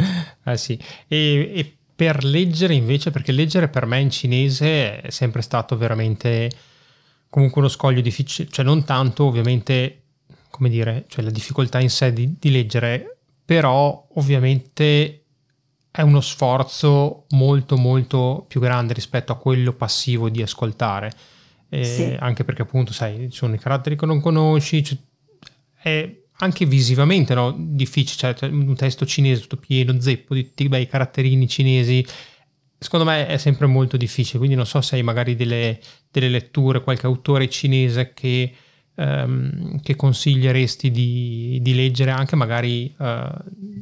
[0.44, 5.42] Eh sì, e, e per leggere invece, perché leggere per me in cinese è sempre
[5.42, 6.50] stato veramente
[7.30, 10.02] comunque uno scoglio difficile, cioè non tanto ovviamente,
[10.50, 15.23] come dire, cioè la difficoltà in sé di, di leggere, però ovviamente
[15.96, 21.12] è uno sforzo molto molto più grande rispetto a quello passivo di ascoltare.
[21.68, 22.16] Eh, sì.
[22.18, 24.98] Anche perché appunto, sai, ci sono i caratteri che non conosci, cioè,
[25.80, 27.54] è anche visivamente no?
[27.56, 32.04] difficile, cioè un testo cinese tutto pieno, zeppo di tutti i bei caratterini cinesi,
[32.76, 35.78] secondo me è sempre molto difficile, quindi non so se hai magari delle,
[36.10, 38.52] delle letture, qualche autore cinese che,
[38.96, 43.28] um, che consiglieresti di, di, leggere anche magari uh,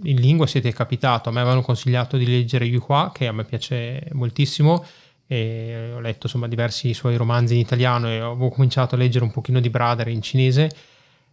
[0.05, 3.45] in lingua è capitato, a me avevano consigliato di leggere Yu Hua che a me
[3.45, 4.85] piace moltissimo
[5.33, 9.61] ho letto insomma diversi suoi romanzi in italiano e ho cominciato a leggere un pochino
[9.61, 10.71] di Brother in cinese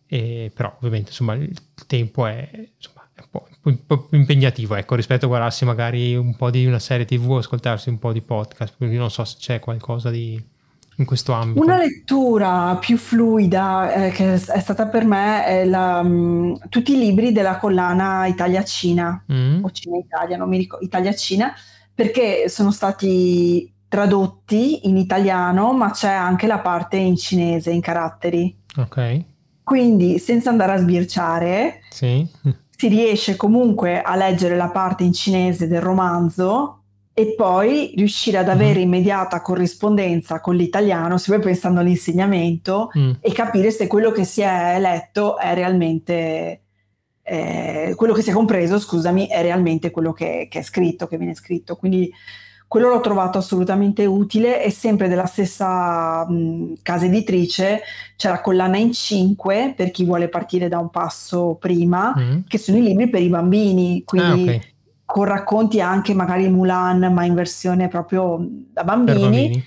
[0.08, 1.54] e, però ovviamente insomma il
[1.86, 6.16] tempo è, insomma, è un, po', un, po', più impegnativo ecco, rispetto a guardarsi magari
[6.16, 9.26] un po' di una serie tv o ascoltarsi un po' di podcast, quindi non so
[9.26, 10.42] se c'è qualcosa di,
[11.00, 11.64] in questo ambito.
[11.64, 16.98] Una lettura più fluida eh, che è stata per me è la, mm, tutti i
[16.98, 19.64] libri della collana Italia-Cina mm.
[19.64, 21.54] o Cina-Italia, non mi ricordo, Italia-Cina,
[21.94, 28.56] perché sono stati tradotti in italiano, ma c'è anche la parte in cinese, in caratteri.
[28.78, 29.24] Ok.
[29.64, 32.28] Quindi, senza andare a sbirciare, sì.
[32.76, 36.79] si riesce comunque a leggere la parte in cinese del romanzo
[37.20, 38.84] e poi riuscire ad avere mm.
[38.84, 43.12] immediata corrispondenza con l'italiano, se poi pensando all'insegnamento, mm.
[43.20, 46.62] e capire se quello che si è letto è realmente
[47.22, 51.18] eh, quello che si è compreso, scusami, è realmente quello che, che, è scritto, che
[51.18, 51.76] viene scritto.
[51.76, 52.10] Quindi
[52.70, 57.82] quello l'ho trovato assolutamente utile e sempre della stessa mh, casa editrice
[58.16, 62.40] c'è la collana in 5 per chi vuole partire da un passo prima, mm.
[62.48, 64.62] che sono i libri per i bambini, quindi ah, okay.
[65.10, 69.20] Con racconti anche magari Mulan, ma in versione proprio da bambini.
[69.20, 69.64] bambini.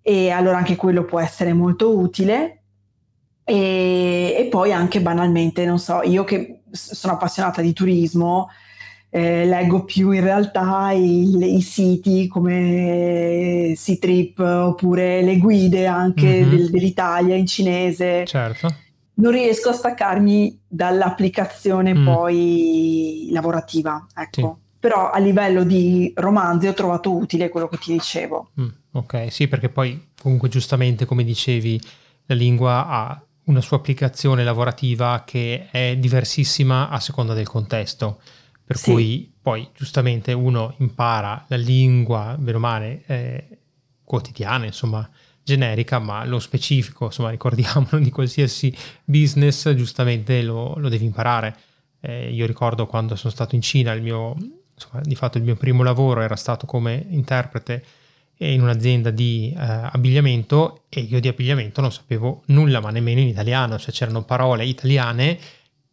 [0.00, 2.62] E allora anche quello può essere molto utile.
[3.42, 8.48] E, e poi anche banalmente, non so, io che sono appassionata di turismo,
[9.10, 16.48] eh, leggo più in realtà i, i siti come C-Trip oppure le guide anche mm-hmm.
[16.48, 18.24] del, dell'Italia in cinese.
[18.24, 18.72] Certo.
[19.14, 22.04] Non riesco a staccarmi dall'applicazione mm.
[22.04, 24.58] poi lavorativa, ecco.
[24.60, 24.64] Sì.
[24.78, 28.50] Però a livello di romanzi ho trovato utile quello che ti dicevo.
[28.60, 31.80] Mm, ok, sì, perché poi comunque giustamente, come dicevi,
[32.26, 38.20] la lingua ha una sua applicazione lavorativa che è diversissima a seconda del contesto
[38.66, 38.90] per sì.
[38.90, 43.58] cui poi giustamente uno impara la lingua, bene o male, eh,
[44.02, 45.08] quotidiana, insomma,
[45.44, 51.56] generica, ma lo specifico, insomma, ricordiamolo, di qualsiasi business, giustamente lo, lo devi imparare.
[52.00, 54.34] Eh, io ricordo quando sono stato in Cina, il mio,
[54.76, 57.84] insomma, di fatto il mio primo lavoro era stato come interprete
[58.38, 63.28] in un'azienda di eh, abbigliamento e io di abbigliamento non sapevo nulla, ma nemmeno in
[63.28, 65.38] italiano, cioè c'erano parole italiane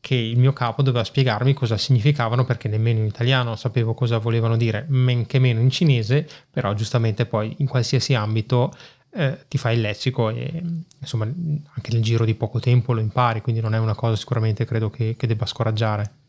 [0.01, 4.57] che il mio capo doveva spiegarmi cosa significavano perché nemmeno in italiano sapevo cosa volevano
[4.57, 8.73] dire, men che meno in cinese, però giustamente poi in qualsiasi ambito
[9.11, 10.61] eh, ti fai il lessico e
[10.99, 14.65] insomma anche nel giro di poco tempo lo impari, quindi non è una cosa sicuramente
[14.65, 16.22] credo che, che debba scoraggiare.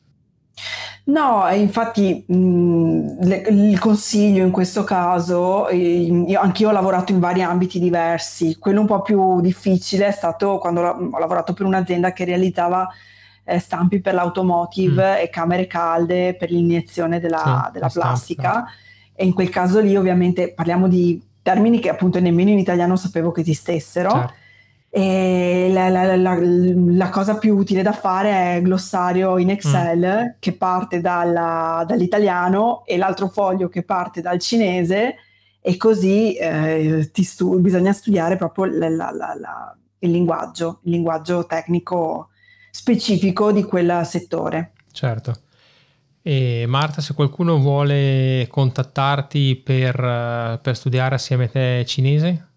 [1.07, 7.43] No, infatti mh, le, il consiglio in questo caso, io, anch'io ho lavorato in vari
[7.43, 12.25] ambiti diversi, quello un po' più difficile è stato quando ho lavorato per un'azienda che
[12.25, 12.89] realizzava
[13.45, 15.23] eh, stampi per l'automotive mm.
[15.23, 18.71] e camere calde per l'iniezione della, sì, della plastica stampa.
[19.15, 23.31] e in quel caso lì ovviamente parliamo di termini che appunto nemmeno in italiano sapevo
[23.31, 24.11] che esistessero.
[24.11, 24.43] Certo
[24.97, 30.37] la, la, la, la, cosa più utile da fare è glossario in Excel mm.
[30.39, 35.17] che parte dalla, dall'italiano e l'altro foglio che parte dal cinese
[35.61, 42.29] e così eh, stu- bisogna studiare proprio il linguaggio, il linguaggio tecnico
[42.71, 44.75] specifico di quel settore.
[44.93, 45.41] Certo.
[46.23, 52.49] E Marta, se qualcuno vuole contattarti per, per studiare assieme a te cinese?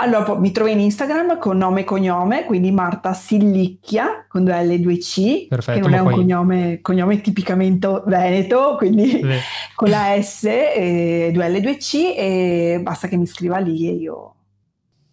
[0.00, 4.70] Allora, mi trovo in Instagram con nome e cognome, quindi Marta Sillicchia con due L
[4.70, 9.40] e due C, Perfetto, che non è un cognome, cognome, tipicamente veneto, quindi Beh.
[9.74, 13.88] con la S, e due L e due C e basta che mi scriva lì
[13.88, 14.34] e io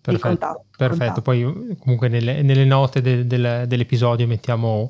[0.06, 0.98] Perfetto, contatto, perfetto.
[0.98, 1.22] Contatto.
[1.22, 4.88] poi comunque nelle, nelle note de, de, dell'episodio mettiamo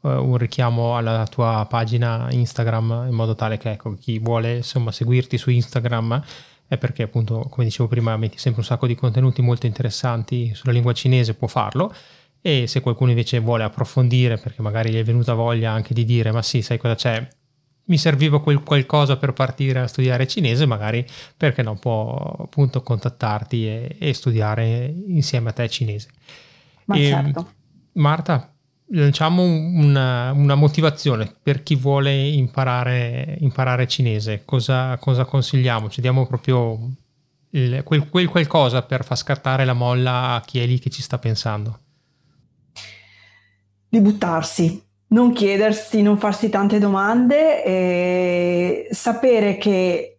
[0.00, 4.92] uh, un richiamo alla tua pagina Instagram in modo tale che ecco, chi vuole insomma
[4.92, 6.22] seguirti su Instagram
[6.68, 10.72] è perché appunto, come dicevo prima, metti sempre un sacco di contenuti molto interessanti sulla
[10.72, 11.92] lingua cinese, può farlo.
[12.40, 16.30] E se qualcuno invece vuole approfondire, perché magari gli è venuta voglia anche di dire,
[16.30, 17.26] ma sì, sai cosa c'è?
[17.84, 21.04] Mi serviva quel qualcosa per partire a studiare cinese, magari
[21.36, 26.10] perché no, può appunto contattarti e, e studiare insieme a te cinese.
[26.84, 27.52] Ma e, certo.
[27.92, 28.52] Marta,
[28.90, 34.42] lanciamo una, una, motivazione per chi vuole imparare, imparare cinese.
[34.44, 35.88] Cosa, cosa, consigliamo?
[35.88, 36.78] Ci diamo proprio
[37.50, 41.02] il, quel, quel, qualcosa per far scattare la molla a chi è lì che ci
[41.02, 41.78] sta pensando.
[43.88, 50.18] Di buttarsi, non chiedersi, non farsi tante domande e sapere che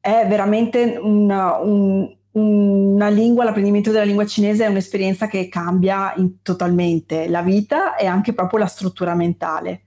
[0.00, 7.28] è veramente un, un una lingua, l'apprendimento della lingua cinese è un'esperienza che cambia totalmente
[7.28, 9.82] la vita e anche proprio la struttura mentale,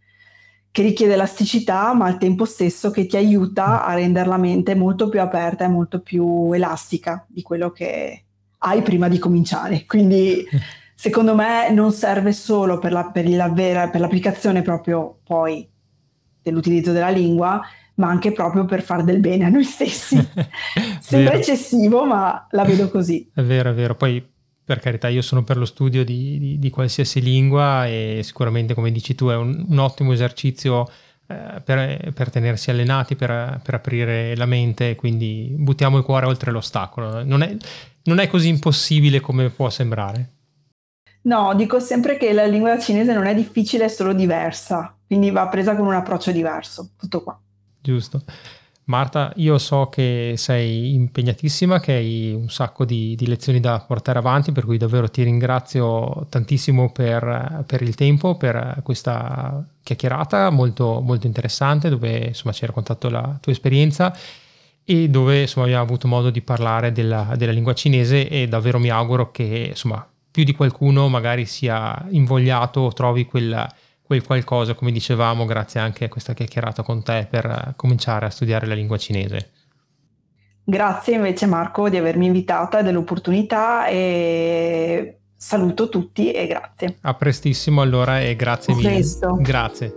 [0.71, 5.09] che richiede elasticità, ma al tempo stesso che ti aiuta a rendere la mente molto
[5.09, 8.25] più aperta e molto più elastica di quello che
[8.59, 9.85] hai prima di cominciare.
[9.85, 10.45] Quindi
[10.95, 15.67] secondo me non serve solo per, la, per, la vera, per l'applicazione proprio poi
[16.41, 17.61] dell'utilizzo della lingua,
[18.01, 20.17] ma anche proprio per fare del bene a noi stessi.
[20.99, 23.29] Sembra eccessivo, ma la vedo così.
[23.31, 23.93] È vero, è vero.
[23.93, 24.27] Poi,
[24.65, 28.91] per carità, io sono per lo studio di, di, di qualsiasi lingua e sicuramente, come
[28.91, 30.89] dici tu, è un, un ottimo esercizio
[31.27, 36.49] eh, per, per, tenersi allenati, per, per, aprire la mente, quindi buttiamo il cuore oltre
[36.49, 37.23] l'ostacolo.
[37.23, 37.55] Non è,
[38.05, 40.29] non è così impossibile come può sembrare.
[41.23, 45.47] No, dico sempre che la lingua cinese non è difficile, è solo diversa, quindi va
[45.49, 47.39] presa con un approccio diverso, tutto qua
[47.81, 48.21] giusto.
[48.85, 54.19] Marta, io so che sei impegnatissima, che hai un sacco di, di, lezioni da portare
[54.19, 60.99] avanti, per cui davvero ti ringrazio tantissimo per, per il tempo, per questa chiacchierata molto,
[60.99, 64.15] molto interessante, dove insomma ci hai raccontato la tua esperienza
[64.83, 68.89] e dove insomma abbiamo avuto modo di parlare della, della lingua cinese e davvero mi
[68.89, 73.71] auguro che insomma più di qualcuno magari sia invogliato o trovi quella
[74.11, 78.29] quel qualcosa, come dicevamo, grazie anche a questa chiacchierata con te per eh, cominciare a
[78.29, 79.51] studiare la lingua cinese.
[80.63, 86.97] Grazie invece Marco di avermi invitata e dell'opportunità e saluto tutti e grazie.
[87.01, 88.89] A prestissimo allora e grazie mille.
[88.89, 89.37] Presto.
[89.39, 89.93] Grazie.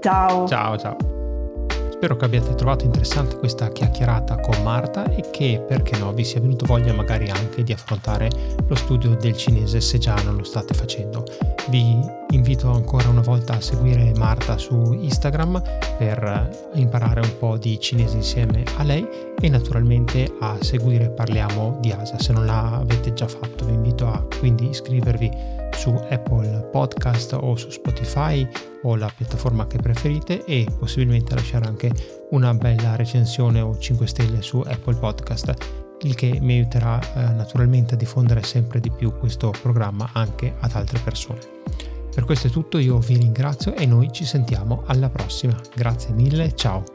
[0.00, 0.46] Ciao.
[0.46, 1.13] Ciao ciao.
[2.04, 6.38] Spero che abbiate trovato interessante questa chiacchierata con Marta e che, perché no, vi sia
[6.38, 8.28] venuto voglia magari anche di affrontare
[8.66, 11.24] lo studio del cinese se già non lo state facendo.
[11.70, 11.98] Vi
[12.32, 15.62] invito ancora una volta a seguire Marta su Instagram
[15.96, 19.08] per imparare un po' di cinese insieme a lei
[19.40, 22.20] e naturalmente a seguire Parliamo di Asia.
[22.20, 25.30] Se non l'avete già fatto vi invito a quindi iscrivervi
[25.76, 28.46] su Apple Podcast o su Spotify
[28.82, 31.92] o la piattaforma che preferite e possibilmente lasciare anche
[32.30, 35.54] una bella recensione o 5 stelle su Apple Podcast,
[36.02, 40.72] il che mi aiuterà eh, naturalmente a diffondere sempre di più questo programma anche ad
[40.74, 41.40] altre persone.
[42.14, 45.58] Per questo è tutto, io vi ringrazio e noi ci sentiamo alla prossima.
[45.74, 46.93] Grazie mille, ciao!